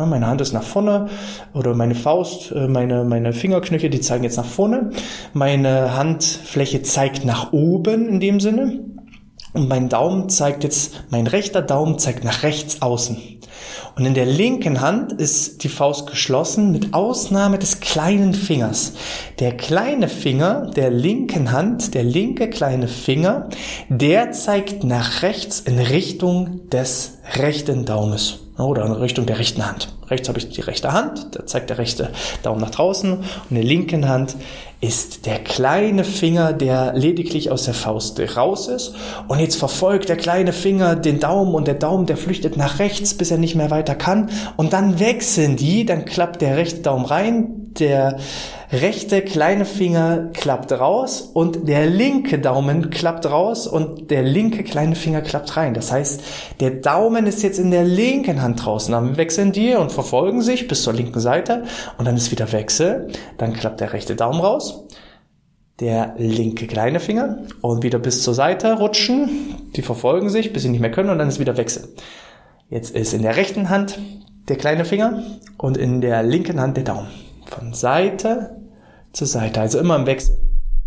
Meine 0.06 0.28
Hand 0.28 0.42
ist 0.42 0.54
nach 0.54 0.64
vorne 0.64 1.08
oder 1.54 1.74
meine 1.76 1.96
Faust, 1.96 2.52
äh, 2.52 2.68
meine, 2.68 3.04
meine 3.04 3.34
Fingerknöchel, 3.34 3.90
die 3.90 4.02
zeigen 4.02 4.24
jetzt 4.24 4.38
nach 4.38 4.46
vorne. 4.46 4.92
Meine 5.34 5.96
Handfläche 5.96 6.82
zeigt 6.84 7.26
nach 7.26 7.52
oben 7.54 8.08
in 8.08 8.20
dem 8.20 8.40
Sinne. 8.40 8.80
Und 9.54 9.68
mein 9.68 9.90
Daumen 9.90 10.30
zeigt 10.30 10.64
jetzt, 10.64 11.06
mein 11.10 11.26
rechter 11.26 11.62
Daumen 11.62 11.98
zeigt 11.98 12.24
nach 12.24 12.44
rechts 12.44 12.82
außen. 12.82 13.18
Und 13.96 14.06
in 14.06 14.14
der 14.14 14.26
linken 14.26 14.80
Hand 14.80 15.12
ist 15.12 15.64
die 15.64 15.70
Faust 15.70 16.08
geschlossen 16.10 16.72
mit 16.72 16.94
Ausnahme 16.94 17.58
des 17.58 17.80
kleinen 17.80 18.34
Fingers. 18.34 18.94
Der 19.40 19.58
kleine 19.58 20.08
Finger 20.08 20.72
der 20.76 20.92
linken 20.92 21.52
Hand, 21.52 21.94
der 21.96 22.04
linke 22.04 22.50
kleine 22.50 22.88
Finger, 22.88 23.50
der 23.90 24.32
zeigt 24.32 24.84
nach 24.84 25.24
rechts 25.24 25.60
in 25.60 25.80
Richtung 25.80 26.70
des 26.70 27.18
rechten 27.36 27.86
Daumes 27.86 28.49
oder 28.66 28.86
in 28.86 28.92
Richtung 28.92 29.26
der 29.26 29.40
rechten 29.40 29.66
Hand. 29.66 29.94
Rechts 30.10 30.28
habe 30.28 30.40
ich 30.40 30.50
die 30.50 30.62
rechte 30.62 30.92
Hand, 30.92 31.36
da 31.36 31.46
zeigt 31.46 31.70
der 31.70 31.78
rechte 31.78 32.10
Daumen 32.44 32.62
nach 32.62 32.72
draußen 32.72 33.14
und 33.14 33.26
in 33.50 33.56
der 33.56 33.64
linken 33.64 34.08
Hand 34.08 34.36
ist 34.82 35.26
der 35.26 35.40
kleine 35.40 36.04
Finger, 36.04 36.54
der 36.54 36.94
lediglich 36.94 37.52
aus 37.52 37.66
der 37.66 37.74
Faust 37.74 38.20
raus 38.38 38.68
ist 38.68 38.96
und 39.28 39.40
jetzt 39.40 39.56
verfolgt 39.56 40.10
der 40.10 40.18
kleine 40.18 40.54
Finger 40.54 40.96
den 40.96 41.20
Daumen 41.20 41.54
und 41.54 41.68
der 41.68 41.76
Daumen, 41.76 42.06
der 42.06 42.18
flüchtet 42.18 42.58
nach 42.58 42.80
rechts, 42.80 43.14
bis 43.14 43.32
er 43.32 43.38
nicht 43.38 43.56
mehr 43.56 43.72
weiter 43.72 43.96
kann 43.96 44.30
und 44.58 44.74
dann 44.74 45.00
wechseln 45.00 45.56
die, 45.56 45.86
dann 45.86 46.06
klappt 46.06 46.42
der 46.42 46.58
rechte 46.58 46.82
Daumen 46.82 47.06
rein, 47.06 47.74
der 47.80 48.18
rechte 48.72 49.22
kleine 49.22 49.66
Finger 49.66 50.30
klappt 50.34 50.72
raus 50.72 51.22
und 51.34 51.68
der 51.68 51.88
linke 51.88 52.40
Daumen 52.40 52.90
klappt 52.92 53.26
raus 53.26 53.68
und 53.68 54.12
der 54.12 54.22
linke 54.22 54.64
kleine 54.64 54.96
Finger 54.96 55.22
klappt 55.22 55.58
rein. 55.58 55.74
Das 55.74 55.92
heißt, 55.92 56.22
der 56.60 56.72
Daumen 56.72 57.26
ist 57.26 57.42
jetzt 57.42 57.58
in 57.58 57.72
der 57.72 57.84
linken 57.84 58.42
Hand 58.42 58.64
draußen. 58.64 58.92
Dann 58.92 59.18
wechseln 59.18 59.52
die 59.52 59.74
und 59.74 59.92
verfolgen 59.92 60.42
sich 60.42 60.68
bis 60.68 60.84
zur 60.84 60.94
linken 60.94 61.20
Seite 61.20 61.64
und 61.98 62.06
dann 62.06 62.16
ist 62.16 62.32
wieder 62.32 62.52
Wechsel. 62.52 63.08
Dann 63.38 63.54
klappt 63.54 63.80
der 63.80 63.94
rechte 63.94 64.16
Daumen 64.16 64.40
raus, 64.40 64.86
der 65.80 66.14
linke 66.18 66.68
kleine 66.68 67.00
Finger 67.00 67.40
und 67.62 67.82
wieder 67.82 67.98
bis 67.98 68.22
zur 68.22 68.36
Seite 68.36 68.74
rutschen. 68.74 69.72
Die 69.76 69.82
verfolgen 69.82 70.30
sich, 70.30 70.54
bis 70.54 70.62
sie 70.62 70.70
nicht 70.70 70.82
mehr 70.82 70.92
können 70.92 71.10
und 71.10 71.18
dann 71.18 71.30
ist 71.30 71.40
wieder 71.40 71.58
Wechsel. 71.58 71.90
Jetzt 72.70 72.96
ist 72.96 73.14
in 73.14 73.24
der 73.24 73.36
rechten 73.36 73.70
Hand 73.70 73.98
der 74.48 74.58
kleine 74.58 74.86
Finger 74.86 75.24
und 75.58 75.76
in 75.76 76.02
der 76.02 76.22
linken 76.22 76.60
Hand 76.62 76.78
der 76.78 76.84
Daumen. 76.84 77.08
Von 77.48 77.74
Seite 77.74 78.59
zur 79.14 79.28
Seite, 79.28 79.62
also 79.62 79.80
immer 79.80 79.96
im 79.96 80.06
Wechsel. 80.06 80.38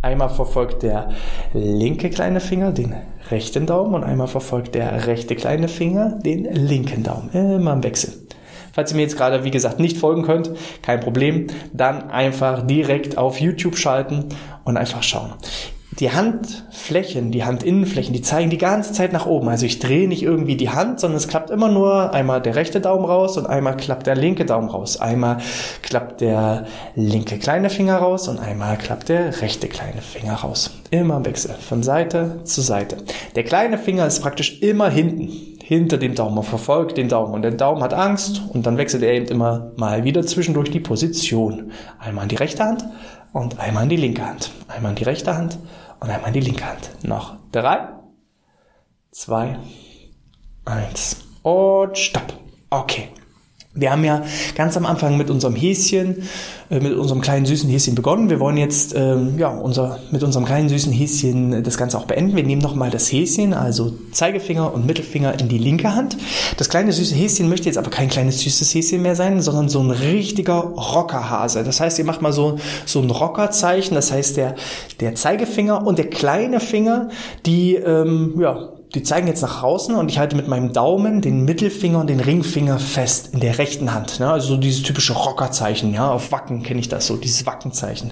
Einmal 0.01 0.31
verfolgt 0.31 0.83
der 0.83 1.11
linke 1.53 2.11
kleine 2.11 2.41
Finger 2.41 2.73
den 2.73 2.95
rechten 3.31 3.67
Daumen 3.67 3.95
und 3.95 4.03
einmal 4.03 4.27
verfolgt 4.27 4.75
der 4.75 5.07
rechte 5.07 5.37
kleine 5.37 5.69
Finger 5.69 6.19
den 6.25 6.45
linken 6.45 7.05
Daumen. 7.05 7.31
Immer 7.31 7.75
im 7.75 7.85
Wechsel. 7.85 8.13
Falls 8.73 8.91
ihr 8.91 8.97
mir 8.97 9.03
jetzt 9.03 9.17
gerade, 9.17 9.45
wie 9.45 9.51
gesagt, 9.51 9.79
nicht 9.79 9.99
folgen 9.99 10.23
könnt, 10.23 10.51
kein 10.83 11.01
Problem, 11.01 11.47
dann 11.73 12.11
einfach 12.11 12.67
direkt 12.67 13.19
auf 13.19 13.41
YouTube 13.41 13.77
schalten 13.77 14.31
und 14.65 14.77
einfach 14.77 15.03
schauen 15.03 15.35
die 15.99 16.11
Handflächen, 16.11 17.33
die 17.33 17.45
Handinnenflächen, 17.45 18.15
die 18.15 18.23
zeigen 18.23 18.49
die 18.49 18.59
ganze 18.59 18.93
Zeit 18.93 19.13
nach 19.13 19.27
oben. 19.27 19.49
Also 19.49 19.67
ich 19.67 19.79
drehe 19.79 20.09
nicht 20.09 20.23
irgendwie 20.23 20.57
die 20.57 20.71
Hand, 20.71 21.01
sondern 21.01 21.19
es 21.19 21.29
klappt 21.29 21.51
immer 21.51 21.69
nur 21.69 22.15
einmal 22.15 22.41
der 22.41 22.55
rechte 22.55 22.81
Daumen 22.81 23.05
raus 23.05 23.37
und 23.37 23.47
einmal 23.47 23.77
klappt 23.77 24.07
der 24.07 24.15
linke 24.15 24.47
Daumen 24.47 24.71
raus. 24.71 24.99
Einmal 24.99 25.39
klappt 25.83 26.23
der 26.23 26.67
linke 26.95 27.39
kleine 27.39 27.69
Finger 27.69 27.97
raus 27.97 28.29
und 28.29 28.39
einmal 28.39 28.79
klappt 28.79 29.11
der 29.11 29.43
rechte 29.43 29.69
kleine 29.69 30.01
Finger 30.01 30.35
raus. 30.35 30.71
Immer 30.91 31.19
im 31.19 31.27
Wechsel, 31.27 31.55
von 31.61 31.83
Seite 31.83 32.41
zu 32.45 32.63
Seite. 32.63 32.97
Der 33.37 33.45
kleine 33.45 33.77
Finger 33.77 34.07
ist 34.07 34.23
praktisch 34.23 34.63
immer 34.63 34.89
hinten, 34.89 35.31
hinter 35.63 35.99
dem 35.99 36.15
Daumen. 36.15 36.37
Man 36.37 36.45
verfolgt 36.45 36.97
den 36.97 37.09
Daumen 37.09 37.35
und 37.35 37.43
der 37.43 37.53
Daumen 37.53 37.83
hat 37.83 37.93
Angst 37.93 38.43
und 38.53 38.67
dann 38.67 38.79
wechselt 38.79 39.03
er 39.03 39.13
eben 39.13 39.27
immer 39.27 39.73
mal 39.77 40.05
wieder 40.05 40.23
zwischendurch 40.23 40.71
die 40.71 40.81
Position. 40.81 41.71
Einmal 41.99 42.25
in 42.25 42.29
die 42.31 42.37
rechte 42.37 42.65
Hand 42.65 42.85
und 43.33 43.61
einmal 43.61 43.85
in 43.85 43.89
die 43.91 43.97
linke 43.97 44.27
Hand. 44.27 44.51
Einmal 44.69 44.93
in 44.93 44.97
die 44.97 45.05
rechte 45.05 45.37
Hand 45.37 45.59
und 46.03 46.11
einmal 46.11 46.29
in 46.29 46.35
die 46.35 46.41
linke 46.41 46.67
Hand. 46.67 46.91
Noch 47.05 47.37
drei, 47.53 47.89
zwei, 49.13 49.59
eins 50.65 51.25
und 51.43 51.97
stopp. 51.97 52.35
Okay. 52.71 53.11
Wir 53.75 53.91
haben 53.91 54.05
ja 54.05 54.23
ganz 54.55 54.77
am 54.77 54.85
Anfang 54.85 55.17
mit 55.17 55.31
unserem 55.31 55.57
Häschen, 55.57 56.25
äh, 56.69 56.79
mit 56.79 56.93
unserem 56.93 57.23
kleinen 57.23 57.47
süßen 57.47 57.71
Häschen 57.71 57.95
begonnen. 57.95 58.29
Wir 58.29 58.39
wollen 58.39 58.59
jetzt 58.59 58.95
ähm, 58.95 59.39
ja 59.39 59.49
unser, 59.49 59.99
mit 60.11 60.23
unserem 60.23 60.45
kleinen 60.45 60.69
süßen 60.69 60.93
Häschen 60.93 61.63
das 61.63 61.79
Ganze 61.79 61.97
auch 61.97 62.05
beenden. 62.05 62.37
Wir 62.37 62.45
nehmen 62.45 62.61
nochmal 62.61 62.91
das 62.91 63.11
Häschen, 63.11 63.55
also 63.55 63.95
Zeigefinger 64.13 64.75
und 64.75 64.85
Mittelfinger 64.85 65.41
in 65.41 65.49
die 65.49 65.57
linke 65.57 65.95
Hand. 65.95 66.19
Das 66.59 66.69
kleine 66.69 66.93
süße 66.93 67.15
Häschen 67.15 67.49
möchte 67.49 67.65
jetzt 67.65 67.79
aber 67.79 67.91
kein 67.91 68.11
kleines 68.11 68.41
süßes 68.41 68.75
Häschen 68.75 69.01
mehr 69.01 69.17
sein, 69.17 69.41
sondern 69.41 69.71
so 69.71 69.81
ein 69.81 69.91
richtiger 69.91 70.61
Rockerhase. 70.61 71.65
Das 71.65 71.81
heißt, 71.81 71.99
ihr 71.99 72.05
macht 72.05 72.21
mal 72.21 72.35
so, 72.35 72.59
so 72.85 73.01
ein 73.01 73.09
Rockerzeichen. 73.09 73.95
Das 73.95 74.13
heißt, 74.13 74.37
der, 74.37 74.55
der 75.01 75.15
Zeigefinger 75.15 75.87
und 75.87 75.97
der 75.97 76.11
kleine 76.11 76.61
Finger, 76.61 77.09
die 77.47 77.77
ähm, 77.77 78.35
ja, 78.39 78.69
die 78.95 79.03
zeigen 79.03 79.27
jetzt 79.27 79.43
nach 79.43 79.63
außen 79.63 79.95
und 79.95 80.11
ich 80.11 80.19
halte 80.19 80.37
mit 80.37 80.49
meinem 80.49 80.73
Daumen 80.73 81.23
den 81.23 81.45
Mittelfinger 81.45 82.01
und 82.01 82.09
den 82.09 82.21
Ringfinger 82.21 82.79
fest 82.79 83.31
in 83.33 83.41
der 83.41 83.59
rechten 83.59 83.95
Hand. 83.95 84.21
Ne? 84.21 84.31
Also 84.31 84.49
so 84.49 84.57
dieses 84.59 84.83
typische 84.83 85.15
Rockerzeichen, 85.15 85.95
ja, 85.95 86.11
auf 86.11 86.31
Wacken 86.31 86.63
kenne 86.63 86.81
ich 86.81 86.89
das 86.89 87.07
so, 87.07 87.17
dieses 87.17 87.47
Wackenzeichen. 87.47 88.11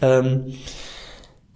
Ähm, 0.00 0.54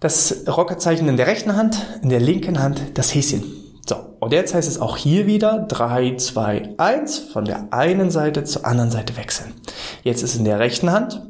das 0.00 0.44
Rockerzeichen 0.46 1.08
in 1.08 1.16
der 1.16 1.26
rechten 1.26 1.56
Hand, 1.56 1.84
in 2.02 2.10
der 2.10 2.20
linken 2.20 2.62
Hand 2.62 2.82
das 2.94 3.14
Häschen. 3.14 3.42
So, 3.88 3.96
und 4.20 4.32
jetzt 4.32 4.54
heißt 4.54 4.68
es 4.68 4.80
auch 4.80 4.98
hier 4.98 5.26
wieder 5.26 5.60
3, 5.66 6.16
2, 6.16 6.74
1 6.76 7.18
von 7.18 7.46
der 7.46 7.72
einen 7.72 8.10
Seite 8.10 8.44
zur 8.44 8.66
anderen 8.66 8.90
Seite 8.90 9.16
wechseln. 9.16 9.54
Jetzt 10.02 10.22
ist 10.22 10.36
in 10.36 10.44
der 10.44 10.58
rechten 10.58 10.92
Hand 10.92 11.22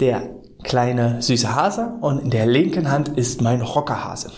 der 0.00 0.30
kleine 0.62 1.20
süße 1.20 1.54
Hase 1.54 1.92
und 2.00 2.20
in 2.20 2.30
der 2.30 2.46
linken 2.46 2.90
Hand 2.90 3.10
ist 3.10 3.42
mein 3.42 3.60
Rockerhase. 3.60 4.32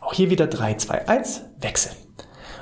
Auch 0.00 0.12
hier 0.12 0.30
wieder 0.30 0.46
3, 0.46 0.74
2, 0.74 1.08
1, 1.08 1.42
wechseln. 1.60 1.96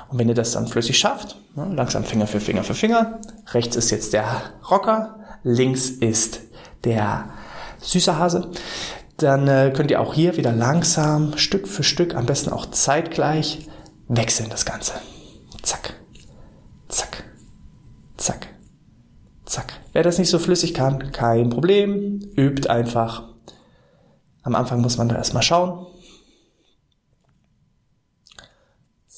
Und 0.09 0.19
wenn 0.19 0.29
ihr 0.29 0.35
das 0.35 0.51
dann 0.51 0.67
flüssig 0.67 0.97
schafft, 0.97 1.37
ne, 1.55 1.69
langsam 1.73 2.03
Finger 2.03 2.27
für 2.27 2.39
Finger 2.39 2.63
für 2.63 2.73
Finger, 2.73 3.19
rechts 3.51 3.75
ist 3.75 3.91
jetzt 3.91 4.13
der 4.13 4.25
Rocker, 4.69 5.19
links 5.43 5.89
ist 5.89 6.41
der 6.83 7.29
süße 7.81 8.17
Hase, 8.17 8.49
dann 9.17 9.47
äh, 9.47 9.73
könnt 9.75 9.91
ihr 9.91 9.99
auch 9.99 10.13
hier 10.13 10.37
wieder 10.37 10.51
langsam, 10.51 11.37
Stück 11.37 11.67
für 11.67 11.83
Stück, 11.83 12.15
am 12.15 12.25
besten 12.25 12.51
auch 12.51 12.67
zeitgleich, 12.67 13.67
wechseln 14.07 14.49
das 14.49 14.65
Ganze. 14.65 14.93
Zack, 15.63 15.95
zack, 16.87 17.23
zack, 18.15 18.47
zack. 19.45 19.73
Wer 19.91 20.03
das 20.03 20.19
nicht 20.19 20.29
so 20.29 20.39
flüssig 20.39 20.73
kann, 20.73 21.11
kein 21.11 21.49
Problem, 21.49 22.19
übt 22.35 22.69
einfach. 22.69 23.23
Am 24.43 24.55
Anfang 24.55 24.81
muss 24.81 24.97
man 24.97 25.09
da 25.09 25.15
erstmal 25.15 25.43
schauen, 25.43 25.87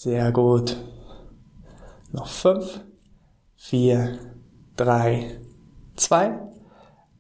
Sehr 0.02 0.32
gut. 0.32 0.78
Noch 2.14 2.28
fünf, 2.28 2.80
vier, 3.58 4.18
drei, 4.78 5.42
zwei, 5.98 6.40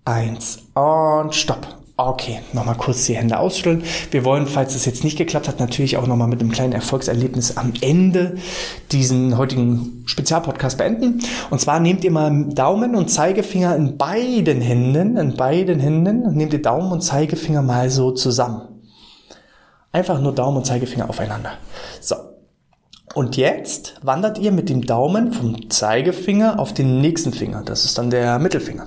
eins 0.05 0.59
und 0.75 1.35
stopp. 1.35 1.67
Okay, 1.97 2.39
nochmal 2.53 2.77
kurz 2.77 3.05
die 3.05 3.17
Hände 3.17 3.37
ausschütteln. 3.37 3.83
Wir 4.11 4.23
wollen, 4.23 4.47
falls 4.47 4.75
es 4.75 4.85
jetzt 4.85 5.03
nicht 5.03 5.17
geklappt 5.17 5.49
hat, 5.49 5.59
natürlich 5.59 5.97
auch 5.97 6.07
nochmal 6.07 6.29
mit 6.29 6.39
einem 6.39 6.53
kleinen 6.53 6.71
Erfolgserlebnis 6.71 7.57
am 7.57 7.73
Ende 7.81 8.37
diesen 8.93 9.37
heutigen 9.37 10.03
Spezialpodcast 10.05 10.77
beenden. 10.77 11.19
Und 11.49 11.59
zwar 11.59 11.81
nehmt 11.81 12.05
ihr 12.05 12.11
mal 12.11 12.45
Daumen 12.45 12.95
und 12.95 13.09
Zeigefinger 13.09 13.75
in 13.75 13.97
beiden 13.97 14.61
Händen, 14.61 15.17
in 15.17 15.35
beiden 15.35 15.81
Händen, 15.81 16.33
nehmt 16.33 16.53
ihr 16.53 16.61
Daumen 16.61 16.93
und 16.93 17.01
Zeigefinger 17.01 17.61
mal 17.61 17.89
so 17.89 18.11
zusammen. 18.11 18.61
Einfach 19.91 20.21
nur 20.21 20.33
Daumen 20.33 20.57
und 20.57 20.65
Zeigefinger 20.65 21.09
aufeinander. 21.09 21.53
So, 21.99 22.15
und 23.15 23.37
jetzt 23.37 23.95
wandert 24.03 24.37
ihr 24.37 24.51
mit 24.51 24.69
dem 24.69 24.85
Daumen 24.85 25.33
vom 25.33 25.69
Zeigefinger 25.69 26.59
auf 26.59 26.73
den 26.73 27.01
nächsten 27.01 27.33
Finger. 27.33 27.63
Das 27.65 27.83
ist 27.83 27.97
dann 27.97 28.09
der 28.09 28.37
Mittelfinger. 28.39 28.85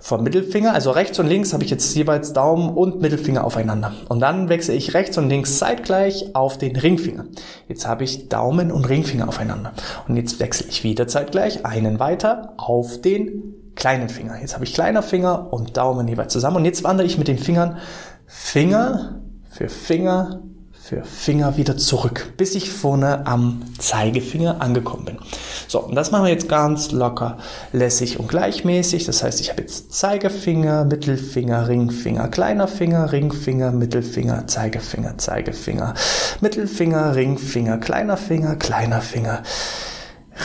Vom 0.00 0.22
Mittelfinger, 0.22 0.74
also 0.74 0.90
rechts 0.90 1.18
und 1.18 1.26
links, 1.26 1.52
habe 1.52 1.64
ich 1.64 1.70
jetzt 1.70 1.94
jeweils 1.94 2.32
Daumen 2.32 2.70
und 2.70 3.00
Mittelfinger 3.00 3.44
aufeinander. 3.44 3.92
Und 4.08 4.20
dann 4.20 4.48
wechsle 4.48 4.74
ich 4.74 4.94
rechts 4.94 5.18
und 5.18 5.28
links 5.28 5.58
zeitgleich 5.58 6.34
auf 6.34 6.58
den 6.58 6.76
Ringfinger. 6.76 7.26
Jetzt 7.68 7.86
habe 7.86 8.04
ich 8.04 8.28
Daumen 8.28 8.70
und 8.70 8.88
Ringfinger 8.88 9.28
aufeinander. 9.28 9.72
Und 10.06 10.16
jetzt 10.16 10.40
wechsle 10.40 10.66
ich 10.68 10.84
wieder 10.84 11.08
zeitgleich 11.08 11.64
einen 11.66 11.98
weiter 11.98 12.54
auf 12.56 13.00
den 13.00 13.54
kleinen 13.74 14.08
Finger. 14.08 14.40
Jetzt 14.40 14.54
habe 14.54 14.64
ich 14.64 14.74
kleiner 14.74 15.02
Finger 15.02 15.52
und 15.52 15.76
Daumen 15.76 16.08
jeweils 16.08 16.32
zusammen. 16.32 16.58
Und 16.58 16.64
jetzt 16.64 16.84
wandere 16.84 17.06
ich 17.06 17.18
mit 17.18 17.28
den 17.28 17.38
Fingern 17.38 17.78
Finger 18.26 19.20
für 19.50 19.68
Finger 19.68 20.42
für 20.88 21.04
Finger 21.04 21.58
wieder 21.58 21.76
zurück, 21.76 22.32
bis 22.38 22.54
ich 22.54 22.70
vorne 22.70 23.26
am 23.26 23.60
Zeigefinger 23.78 24.62
angekommen 24.62 25.04
bin. 25.04 25.18
So, 25.66 25.80
und 25.80 25.94
das 25.94 26.12
machen 26.12 26.24
wir 26.24 26.32
jetzt 26.32 26.48
ganz 26.48 26.92
locker, 26.92 27.36
lässig 27.74 28.18
und 28.18 28.28
gleichmäßig. 28.28 29.04
Das 29.04 29.22
heißt, 29.22 29.38
ich 29.42 29.50
habe 29.50 29.60
jetzt 29.60 29.92
Zeigefinger, 29.92 30.86
Mittelfinger, 30.86 31.68
Ringfinger, 31.68 32.28
kleiner 32.28 32.68
Finger, 32.68 33.12
Ringfinger, 33.12 33.70
Mittelfinger, 33.70 34.46
Zeigefinger, 34.46 35.18
Zeigefinger, 35.18 35.92
Mittelfinger, 36.40 37.14
Ringfinger, 37.14 37.76
kleiner 37.76 38.16
Finger, 38.16 38.56
kleiner 38.56 39.02
Finger. 39.02 39.42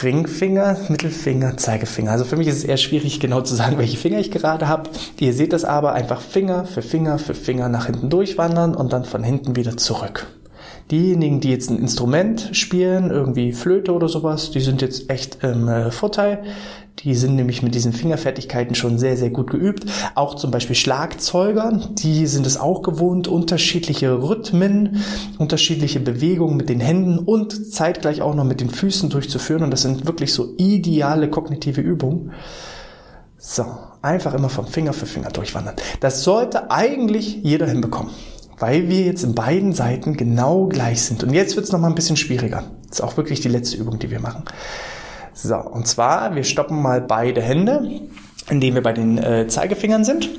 Ringfinger, 0.02 0.78
Mittelfinger, 0.90 1.58
Zeigefinger. 1.58 2.12
Also 2.12 2.26
für 2.26 2.36
mich 2.36 2.48
ist 2.48 2.58
es 2.58 2.64
eher 2.64 2.78
schwierig, 2.78 3.20
genau 3.20 3.42
zu 3.42 3.56
sagen, 3.56 3.78
welche 3.78 3.98
Finger 3.98 4.20
ich 4.20 4.32
gerade 4.32 4.68
habe. 4.68 4.90
Ihr 5.20 5.34
seht 5.34 5.54
das 5.54 5.66
aber 5.66 5.94
einfach 5.94 6.22
Finger 6.22 6.66
für 6.66 6.82
Finger 6.82 7.20
für 7.20 7.36
Finger 7.36 7.70
nach 7.70 7.86
hinten 7.86 8.10
durchwandern 8.10 8.76
und 8.76 8.94
dann 8.94 9.06
von 9.06 9.24
hinten 9.24 9.56
wieder 9.56 9.78
zurück. 9.78 10.28
Diejenigen, 10.92 11.40
die 11.40 11.50
jetzt 11.50 11.70
ein 11.70 11.80
Instrument 11.80 12.50
spielen, 12.52 13.10
irgendwie 13.10 13.54
Flöte 13.54 13.94
oder 13.94 14.10
sowas, 14.10 14.52
die 14.52 14.60
sind 14.60 14.82
jetzt 14.82 15.10
echt 15.10 15.44
im 15.44 15.68
äh, 15.68 15.92
Vorteil. 15.92 16.44
Die 17.00 17.16
sind 17.16 17.36
nämlich 17.36 17.62
mit 17.62 17.76
diesen 17.76 17.92
Fingerfertigkeiten 17.92 18.76
schon 18.76 18.98
sehr, 18.98 19.18
sehr 19.18 19.30
gut 19.30 19.50
geübt. 19.50 19.86
Auch 20.16 20.36
zum 20.36 20.52
Beispiel 20.52 20.76
Schlagzeuger, 20.76 21.90
die 21.94 22.28
sind 22.28 22.46
es 22.46 22.58
auch 22.58 22.82
gewohnt, 22.82 23.28
unterschiedliche 23.28 24.22
Rhythmen, 24.22 25.04
unterschiedliche 25.38 26.00
Bewegungen 26.00 26.56
mit 26.56 26.70
den 26.70 26.80
Händen 26.80 27.20
und 27.20 27.74
zeitgleich 27.74 28.22
auch 28.22 28.36
noch 28.36 28.46
mit 28.46 28.62
den 28.62 28.70
Füßen 28.70 29.10
durchzuführen. 29.10 29.64
Und 29.64 29.72
das 29.72 29.82
sind 29.82 30.06
wirklich 30.06 30.34
so 30.34 30.54
ideale 30.58 31.30
kognitive 31.30 31.82
Übungen. 31.82 32.32
So, 33.38 33.66
einfach 34.02 34.34
immer 34.34 34.50
vom 34.50 34.68
Finger 34.68 34.94
für 34.94 35.06
Finger 35.06 35.30
durchwandern. 35.30 35.76
Das 36.00 36.24
sollte 36.24 36.72
eigentlich 36.72 37.40
jeder 37.44 37.68
hinbekommen 37.68 38.12
weil 38.60 38.88
wir 38.88 39.02
jetzt 39.02 39.24
in 39.24 39.36
beiden 39.36 39.74
Seiten 39.74 40.16
genau 40.16 40.68
gleich 40.68 41.02
sind. 41.02 41.22
Und 41.24 41.34
jetzt 41.34 41.58
wird 41.58 41.66
es 41.66 41.74
nochmal 41.74 41.92
ein 41.92 41.96
bisschen 41.96 42.16
schwieriger. 42.16 42.64
Das 42.88 43.00
ist 43.00 43.02
auch 43.02 43.18
wirklich 43.18 43.42
die 43.42 43.50
letzte 43.50 43.76
Übung, 43.76 44.00
die 44.00 44.10
wir 44.10 44.22
machen. 44.22 44.46
So, 45.34 45.56
und 45.56 45.88
zwar, 45.88 46.36
wir 46.36 46.44
stoppen 46.44 46.82
mal 46.82 47.02
beide 47.02 47.42
Hände, 47.42 48.02
indem 48.50 48.76
wir 48.76 48.84
bei 48.84 48.94
den 48.94 49.18
äh, 49.18 49.48
Zeigefingern 49.48 50.04
sind. 50.04 50.30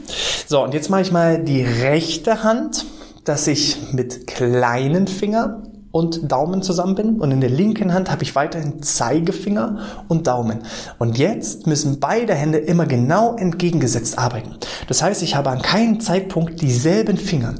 So, 0.47 0.63
und 0.63 0.75
jetzt 0.75 0.91
mache 0.91 1.03
ich 1.03 1.13
mal 1.13 1.43
die 1.43 1.63
rechte 1.63 2.43
Hand, 2.43 2.87
dass 3.25 3.47
ich 3.47 3.93
mit 3.93 4.27
kleinen 4.27 5.07
Finger 5.07 5.63
und 5.91 6.33
Daumen 6.33 6.61
zusammen 6.63 6.97
bin 6.97 7.21
und 7.21 7.31
in 7.31 7.41
der 7.41 7.51
linken 7.51 7.95
Hand 7.95 8.11
habe 8.11 8.25
ich 8.25 8.35
weiterhin 8.35 8.83
Zeigefinger 8.83 9.79
und 10.09 10.27
Daumen. 10.27 10.65
Und 10.99 11.19
jetzt 11.19 11.69
müssen 11.69 12.01
beide 12.01 12.35
Hände 12.35 12.59
immer 12.59 12.85
genau 12.87 13.37
entgegengesetzt 13.37 14.19
arbeiten. 14.19 14.57
Das 14.89 15.03
heißt, 15.03 15.23
ich 15.23 15.37
habe 15.37 15.51
an 15.51 15.63
keinem 15.63 16.01
Zeitpunkt 16.01 16.61
dieselben 16.61 17.17
Finger. 17.17 17.55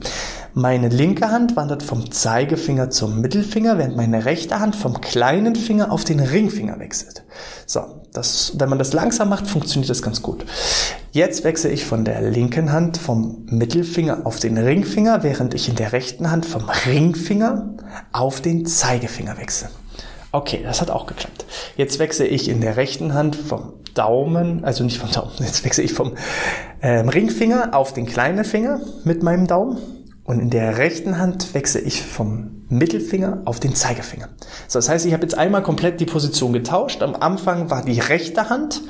Meine 0.57 0.89
linke 0.89 1.33
Hand 1.33 1.57
wandert 1.57 1.83
vom 1.83 2.13
Zeigefinger 2.13 2.89
zum 2.89 3.21
Mittelfinger, 3.21 3.77
während 3.77 3.97
meine 3.97 4.25
rechte 4.25 4.61
Hand 4.61 4.77
vom 4.77 5.01
kleinen 5.01 5.57
Finger 5.57 5.91
auf 5.91 6.05
den 6.05 6.21
Ringfinger 6.21 6.79
wechselt. 6.79 7.25
So, 7.67 7.81
das, 8.13 8.53
wenn 8.57 8.69
man 8.69 8.79
das 8.79 8.93
langsam 8.93 9.31
macht, 9.31 9.49
funktioniert 9.49 9.91
das 9.91 10.01
ganz 10.01 10.23
gut. 10.23 10.47
Jetzt 11.11 11.43
wechsle 11.43 11.71
ich 11.71 11.85
von 11.85 12.05
der 12.05 12.23
linken 12.23 12.71
Hand 12.71 12.99
vom 12.99 13.45
Mittelfinger 13.47 14.21
auf 14.25 14.39
den 14.39 14.57
Ringfinger, 14.57 15.25
während 15.25 15.55
ich 15.55 15.69
in 15.69 15.75
der 15.75 15.93
rechten 15.93 16.31
Hand 16.31 16.47
vom 16.47 16.71
Ringfinger 16.87 17.75
auf 18.13 18.41
den 18.41 18.65
Zeigefinger 18.65 19.37
wechsle. 19.39 19.71
Okay, 20.31 20.61
das 20.63 20.81
hat 20.81 20.89
auch 20.89 21.07
geklappt. 21.07 21.47
Jetzt 21.77 21.99
wechsle 21.99 22.29
ich 22.29 22.49
in 22.49 22.61
der 22.61 22.77
rechten 22.77 23.13
Hand 23.13 23.35
vom 23.35 23.73
Daumen, 23.95 24.65
also 24.65 24.85
nicht 24.85 24.99
vom 24.99 25.11
Daumen, 25.11 25.33
jetzt 25.41 25.65
wechsle 25.65 25.83
ich 25.83 25.95
vom 25.95 26.13
ähm, 26.81 27.09
Ringfinger 27.09 27.75
auf 27.75 27.93
den 27.93 28.07
kleinen 28.07 28.45
Finger 28.45 28.81
mit 29.03 29.25
meinem 29.25 29.49
Daumen 29.49 29.79
und 30.25 30.41
in 30.41 30.51
der 30.51 30.79
rechten 30.79 31.19
Hand 31.19 31.55
wechsle 31.55 31.81
ich 31.81 32.03
vom 32.03 32.64
Mittelfinger 32.77 33.43
auf 33.45 33.61
den 33.61 33.75
Zeigefinger. 33.75 34.29
So, 34.69 34.79
das 34.79 34.89
heißt, 34.89 35.07
ich 35.07 35.13
habe 35.13 35.23
jetzt 35.23 35.37
einmal 35.37 35.63
komplett 35.63 36.01
die 36.01 36.07
Position 36.07 36.53
getauscht. 36.53 37.03
Am 37.03 37.15
Anfang 37.15 37.71
war 37.71 37.85
die 37.85 38.01
rechte 38.01 38.49
Hand 38.51 38.83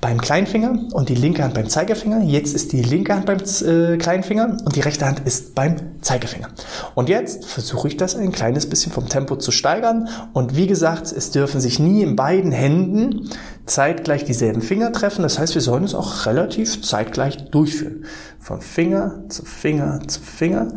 beim 0.00 0.20
Kleinfinger 0.20 0.78
und 0.92 1.08
die 1.08 1.14
linke 1.14 1.42
Hand 1.42 1.54
beim 1.54 1.68
Zeigefinger. 1.68 2.22
Jetzt 2.22 2.54
ist 2.54 2.72
die 2.72 2.82
linke 2.82 3.14
Hand 3.14 3.26
beim 3.26 3.38
äh, 3.38 3.96
Kleinfinger 3.96 4.56
und 4.64 4.76
die 4.76 4.80
rechte 4.80 5.06
Hand 5.06 5.20
ist 5.24 5.54
beim 5.54 5.76
Zeigefinger. 6.00 6.48
Und 6.94 7.08
jetzt 7.08 7.44
versuche 7.46 7.88
ich 7.88 7.96
das 7.96 8.16
ein 8.16 8.32
kleines 8.32 8.68
bisschen 8.68 8.92
vom 8.92 9.08
Tempo 9.08 9.36
zu 9.36 9.50
steigern. 9.50 10.08
Und 10.32 10.56
wie 10.56 10.66
gesagt, 10.66 11.12
es 11.12 11.30
dürfen 11.30 11.60
sich 11.60 11.78
nie 11.78 12.02
in 12.02 12.16
beiden 12.16 12.52
Händen 12.52 13.28
zeitgleich 13.66 14.24
dieselben 14.24 14.62
Finger 14.62 14.92
treffen. 14.92 15.22
Das 15.22 15.38
heißt, 15.38 15.54
wir 15.54 15.62
sollen 15.62 15.84
es 15.84 15.94
auch 15.94 16.26
relativ 16.26 16.82
zeitgleich 16.82 17.50
durchführen. 17.50 18.04
Von 18.38 18.60
Finger 18.60 19.24
zu 19.28 19.44
Finger 19.44 20.00
zu 20.06 20.20
Finger, 20.20 20.72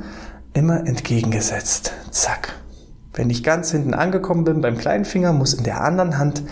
immer 0.53 0.87
entgegengesetzt. 0.87 1.93
Zack. 2.11 2.53
Wenn 3.13 3.29
ich 3.29 3.43
ganz 3.43 3.71
hinten 3.71 3.93
angekommen 3.93 4.43
bin 4.43 4.61
beim 4.61 4.77
kleinen 4.77 5.05
Finger, 5.05 5.33
muss 5.33 5.53
in 5.53 5.63
der 5.63 5.81
anderen 5.81 6.17
Hand 6.17 6.43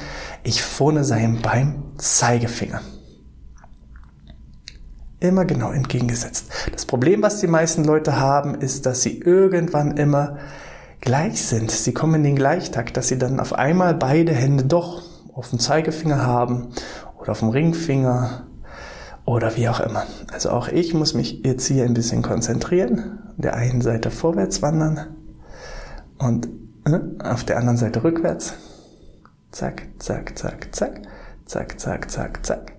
ich 0.43 0.61
vorne 0.61 1.03
sein 1.03 1.39
beim 1.41 1.83
Zeigefinger. 1.97 2.81
Immer 5.19 5.45
genau 5.45 5.71
entgegengesetzt. 5.71 6.51
Das 6.71 6.85
Problem, 6.85 7.21
was 7.21 7.39
die 7.39 7.47
meisten 7.47 7.83
Leute 7.83 8.19
haben, 8.19 8.55
ist, 8.55 8.85
dass 8.85 9.01
sie 9.01 9.19
irgendwann 9.19 9.97
immer 9.97 10.37
gleich 10.99 11.43
sind. 11.43 11.71
Sie 11.71 11.93
kommen 11.93 12.15
in 12.15 12.23
den 12.23 12.35
Gleichtakt, 12.35 12.97
dass 12.97 13.07
sie 13.07 13.17
dann 13.17 13.39
auf 13.39 13.53
einmal 13.53 13.95
beide 13.95 14.33
Hände 14.33 14.65
doch 14.65 15.03
auf 15.33 15.49
dem 15.49 15.59
Zeigefinger 15.59 16.25
haben 16.25 16.69
oder 17.19 17.31
auf 17.31 17.39
dem 17.39 17.49
Ringfinger 17.49 18.47
oder 19.25 19.55
wie 19.55 19.69
auch 19.69 19.79
immer. 19.79 20.05
Also 20.31 20.49
auch 20.49 20.67
ich 20.67 20.93
muss 20.93 21.13
mich 21.13 21.41
jetzt 21.43 21.67
hier 21.67 21.85
ein 21.85 21.93
bisschen 21.93 22.21
konzentrieren, 22.21 23.19
der 23.37 23.55
einen 23.55 23.81
Seite 23.81 24.11
vorwärts 24.11 24.61
wandern 24.61 25.15
und 26.17 26.47
äh, 26.85 26.99
auf 27.23 27.43
der 27.43 27.57
anderen 27.57 27.77
Seite 27.77 28.03
rückwärts. 28.03 28.53
Zack, 29.51 29.87
zack, 29.99 30.37
zack, 30.37 30.73
zack, 30.73 31.01
zack, 31.45 31.79
zack, 31.79 32.11
zack, 32.11 32.45
zack. 32.45 32.73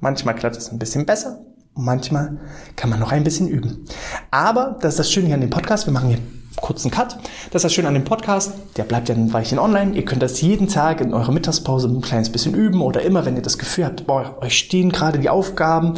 Manchmal 0.00 0.34
klappt 0.34 0.56
es 0.56 0.70
ein 0.70 0.78
bisschen 0.78 1.06
besser, 1.06 1.40
manchmal 1.74 2.38
kann 2.76 2.90
man 2.90 3.00
noch 3.00 3.12
ein 3.12 3.24
bisschen 3.24 3.48
üben. 3.48 3.86
Aber 4.30 4.76
das 4.80 4.94
ist 4.94 4.98
das 4.98 5.12
Schöne 5.12 5.32
an 5.32 5.40
dem 5.40 5.50
Podcast. 5.50 5.86
Wir 5.86 5.92
machen 5.92 6.10
hier 6.10 6.18
kurzen 6.56 6.90
Cut. 6.90 7.16
Das 7.50 7.60
ist 7.60 7.64
das 7.64 7.72
Schöne 7.72 7.88
an 7.88 7.94
dem 7.94 8.04
Podcast. 8.04 8.52
Der 8.76 8.84
bleibt 8.84 9.08
ja 9.08 9.14
ein 9.14 9.32
Weilchen 9.32 9.58
online. 9.58 9.94
Ihr 9.94 10.04
könnt 10.04 10.22
das 10.22 10.40
jeden 10.40 10.68
Tag 10.68 11.00
in 11.00 11.14
eurer 11.14 11.32
Mittagspause 11.32 11.88
ein 11.88 12.00
kleines 12.00 12.30
bisschen 12.30 12.54
üben 12.54 12.80
oder 12.80 13.02
immer, 13.02 13.24
wenn 13.24 13.36
ihr 13.36 13.42
das 13.42 13.58
Gefühl 13.58 13.86
habt, 13.86 14.06
boah, 14.06 14.36
euch 14.40 14.58
stehen 14.58 14.90
gerade 14.90 15.18
die 15.18 15.28
Aufgaben 15.28 15.94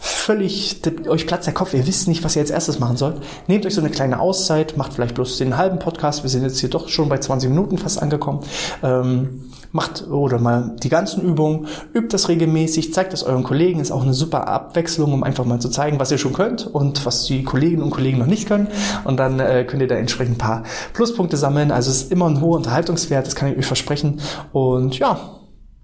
völlig, 0.00 0.80
euch 1.08 1.26
platzt 1.26 1.46
der 1.46 1.52
Kopf, 1.52 1.74
ihr 1.74 1.86
wisst 1.86 2.08
nicht, 2.08 2.24
was 2.24 2.34
ihr 2.34 2.40
als 2.40 2.50
erstes 2.50 2.78
machen 2.78 2.96
sollt. 2.96 3.16
Nehmt 3.48 3.66
euch 3.66 3.74
so 3.74 3.82
eine 3.82 3.90
kleine 3.90 4.18
Auszeit, 4.18 4.76
macht 4.78 4.94
vielleicht 4.94 5.14
bloß 5.14 5.36
den 5.36 5.58
halben 5.58 5.78
Podcast. 5.78 6.22
Wir 6.22 6.30
sind 6.30 6.42
jetzt 6.42 6.58
hier 6.58 6.70
doch 6.70 6.88
schon 6.88 7.08
bei 7.10 7.18
20 7.18 7.50
Minuten 7.50 7.76
fast 7.76 8.00
angekommen. 8.00 8.40
Ähm, 8.82 9.50
macht 9.72 10.08
oder 10.08 10.38
mal 10.38 10.76
die 10.82 10.88
ganzen 10.88 11.22
Übungen, 11.22 11.66
übt 11.94 12.08
das 12.10 12.28
regelmäßig, 12.28 12.92
zeigt 12.92 13.12
das 13.12 13.22
euren 13.22 13.44
Kollegen, 13.44 13.80
ist 13.80 13.90
auch 13.90 14.02
eine 14.02 14.14
super 14.14 14.48
Abwechslung, 14.48 15.12
um 15.12 15.22
einfach 15.22 15.44
mal 15.44 15.60
zu 15.60 15.68
zeigen, 15.68 15.98
was 15.98 16.10
ihr 16.10 16.18
schon 16.18 16.32
könnt 16.32 16.66
und 16.66 17.04
was 17.06 17.24
die 17.24 17.44
Kolleginnen 17.44 17.82
und 17.82 17.90
Kollegen 17.90 18.18
noch 18.18 18.26
nicht 18.26 18.48
können. 18.48 18.68
Und 19.04 19.18
dann 19.18 19.38
äh, 19.40 19.64
könnt 19.64 19.82
ihr 19.82 19.88
da 19.88 19.96
entsprechend 19.96 20.36
ein 20.36 20.38
paar 20.38 20.64
Pluspunkte 20.92 21.36
sammeln. 21.36 21.70
Also 21.70 21.90
es 21.90 22.02
ist 22.02 22.12
immer 22.12 22.28
ein 22.28 22.40
hoher 22.40 22.56
Unterhaltungswert, 22.56 23.26
das 23.26 23.34
kann 23.34 23.52
ich 23.52 23.58
euch 23.58 23.66
versprechen. 23.66 24.20
Und 24.52 24.98
ja, 24.98 25.20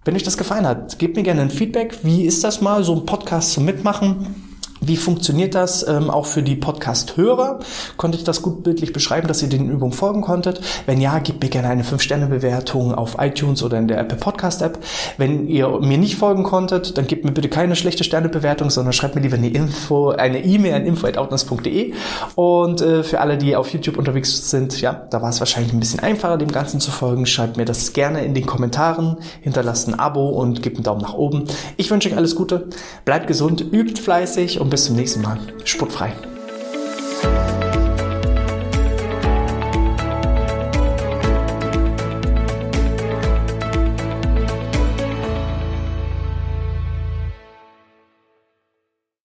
wenn 0.04 0.14
euch 0.14 0.22
das 0.22 0.36
gefallen 0.36 0.66
hat, 0.66 0.98
gebt 0.98 1.16
mir 1.16 1.22
gerne 1.22 1.42
ein 1.42 1.50
Feedback. 1.50 1.98
Wie 2.02 2.24
ist 2.24 2.44
das 2.44 2.60
mal, 2.60 2.84
so 2.84 2.94
ein 2.94 3.06
Podcast 3.06 3.52
zu 3.52 3.60
mitmachen? 3.60 4.45
Wie 4.86 4.96
funktioniert 4.96 5.56
das 5.56 5.86
ähm, 5.88 6.10
auch 6.10 6.26
für 6.26 6.44
die 6.44 6.54
Podcast-Hörer? 6.54 7.58
Konnte 7.96 8.18
ich 8.18 8.22
das 8.22 8.40
gut 8.40 8.62
bildlich 8.62 8.92
beschreiben, 8.92 9.26
dass 9.26 9.42
ihr 9.42 9.48
den 9.48 9.68
Übungen 9.68 9.92
folgen 9.92 10.20
konntet? 10.22 10.60
Wenn 10.86 11.00
ja, 11.00 11.18
gebt 11.18 11.42
mir 11.42 11.50
gerne 11.50 11.66
eine 11.68 11.82
5-Sterne-Bewertung 11.82 12.94
auf 12.94 13.16
iTunes 13.18 13.64
oder 13.64 13.78
in 13.78 13.88
der 13.88 13.98
Apple 13.98 14.16
Podcast-App. 14.16 14.78
Wenn 15.16 15.48
ihr 15.48 15.80
mir 15.80 15.98
nicht 15.98 16.14
folgen 16.14 16.44
konntet, 16.44 16.96
dann 16.96 17.08
gebt 17.08 17.24
mir 17.24 17.32
bitte 17.32 17.48
keine 17.48 17.74
schlechte 17.74 18.04
Sternebewertung, 18.04 18.70
sondern 18.70 18.92
schreibt 18.92 19.16
mir 19.16 19.22
lieber 19.22 19.36
eine 19.36 19.48
Info, 19.48 20.10
eine 20.10 20.44
E-Mail 20.44 20.74
an 20.74 20.86
info.outness.de. 20.86 21.92
Und 22.36 22.80
äh, 22.80 23.02
für 23.02 23.20
alle, 23.20 23.38
die 23.38 23.56
auf 23.56 23.70
YouTube 23.70 23.98
unterwegs 23.98 24.50
sind, 24.50 24.80
ja, 24.80 24.92
da 25.10 25.20
war 25.20 25.30
es 25.30 25.40
wahrscheinlich 25.40 25.72
ein 25.72 25.80
bisschen 25.80 25.98
einfacher, 25.98 26.38
dem 26.38 26.52
Ganzen 26.52 26.78
zu 26.78 26.92
folgen. 26.92 27.26
Schreibt 27.26 27.56
mir 27.56 27.64
das 27.64 27.92
gerne 27.92 28.24
in 28.24 28.34
den 28.34 28.46
Kommentaren, 28.46 29.16
hinterlasst 29.40 29.88
ein 29.88 29.98
Abo 29.98 30.28
und 30.28 30.62
gebt 30.62 30.76
einen 30.76 30.84
Daumen 30.84 31.00
nach 31.00 31.14
oben. 31.14 31.46
Ich 31.76 31.90
wünsche 31.90 32.08
euch 32.08 32.16
alles 32.16 32.36
Gute, 32.36 32.68
bleibt 33.04 33.26
gesund, 33.26 33.64
übt 33.72 34.00
fleißig 34.00 34.60
und 34.60 34.75
bis 34.76 34.84
zum 34.84 34.96
nächsten 34.96 35.22
Mal. 35.22 35.38
Sportfrei. 35.64 36.35